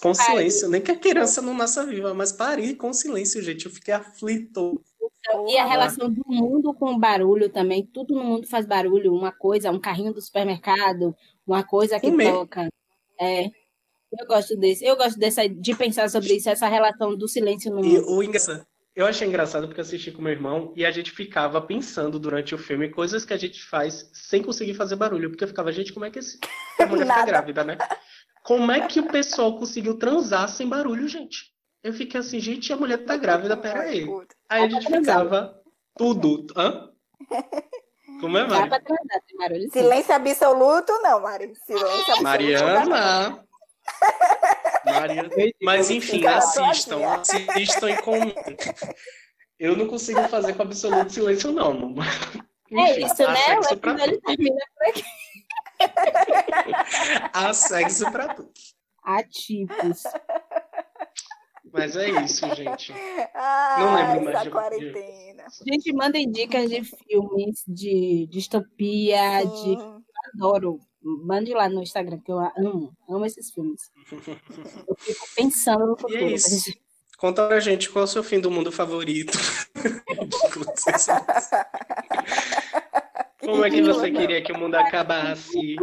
[0.00, 0.30] com parir.
[0.30, 0.68] silêncio?
[0.68, 3.66] Nem que a criança não nasça viva, mas parir com silêncio, gente.
[3.66, 4.82] Eu fiquei aflito.
[5.00, 7.86] Então, e a relação do mundo com o barulho também.
[7.86, 9.14] Tudo no mundo faz barulho.
[9.14, 11.14] Uma coisa, um carrinho do supermercado,
[11.46, 12.32] uma coisa que Comer.
[12.32, 12.68] toca.
[13.20, 13.44] É.
[13.46, 14.84] Eu gosto desse.
[14.84, 17.86] Eu gosto dessa, de pensar sobre isso, essa relação do silêncio no mundo.
[17.86, 21.60] E o engraçado eu achei engraçado porque assisti com meu irmão e a gente ficava
[21.60, 25.30] pensando durante o filme coisas que a gente faz sem conseguir fazer barulho.
[25.30, 26.38] Porque eu ficava, gente, como é que esse...
[26.78, 27.76] a mulher fica grávida, né?
[28.44, 31.52] Como é que o pessoal conseguiu transar sem barulho, gente?
[31.82, 34.06] Eu fiquei assim, gente, a mulher tá grávida, pera aí.
[34.48, 35.60] Aí a gente ficava
[35.96, 36.46] tudo.
[36.56, 36.90] Hã?
[38.20, 39.70] Como é, Mari?
[39.70, 41.52] Silêncio absoluto, não, Mari.
[41.66, 42.22] Silêncio absoluto.
[42.22, 43.44] Mariana.
[44.84, 45.28] Maria...
[45.62, 48.32] Mas enfim, assistam, assistam em comum.
[49.58, 51.94] Eu não consigo fazer com absoluto silêncio, não.
[52.70, 53.58] É enfim, é isso, né?
[53.72, 55.04] O pra termina por aqui.
[57.32, 58.50] há sexo pra tudo.
[59.04, 60.02] Há tipos.
[61.72, 62.92] Mas é isso, gente.
[63.34, 65.44] Ah, não lembro mais de quarentena.
[65.66, 69.76] Gente, mandem dicas de filmes, de distopia, Sim.
[69.76, 70.04] de.
[70.34, 73.92] Adoro Mande lá no Instagram, que eu amo, amo esses filmes.
[74.88, 76.18] Eu fico pensando no futuro.
[76.18, 76.48] E é isso.
[76.48, 76.82] Gente...
[77.18, 79.38] Conta pra gente qual é o seu fim do mundo favorito.
[83.38, 85.76] Como é que você queria que o mundo acabasse?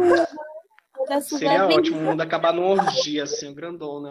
[1.22, 4.10] Seria ótimo o mundo acabar numa orgia, assim, grandona.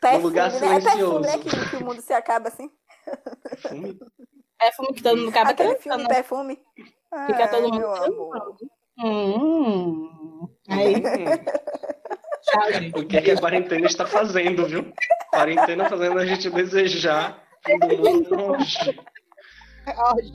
[0.00, 1.20] Perfume, num lugar silencioso.
[1.20, 1.28] Né?
[1.28, 1.64] É perfume, né?
[1.64, 2.68] Que, que o mundo se acaba assim.
[3.48, 3.96] Perfume?
[4.58, 6.60] Perfume que todo mundo acaba Aquele filme, perfume.
[7.26, 8.58] Fica todo mundo.
[8.98, 10.48] Hum.
[10.68, 10.94] Aí.
[12.94, 14.92] O que, é que a quarentena está fazendo, viu?
[15.30, 17.42] Quarentena fazendo a gente desejar
[17.80, 19.00] do mundo longe.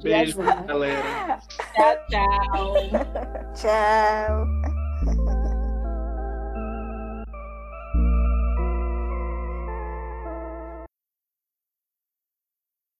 [0.01, 1.39] Beijo, galera.
[1.75, 2.75] Tchau, tchau.
[3.53, 4.78] tchau.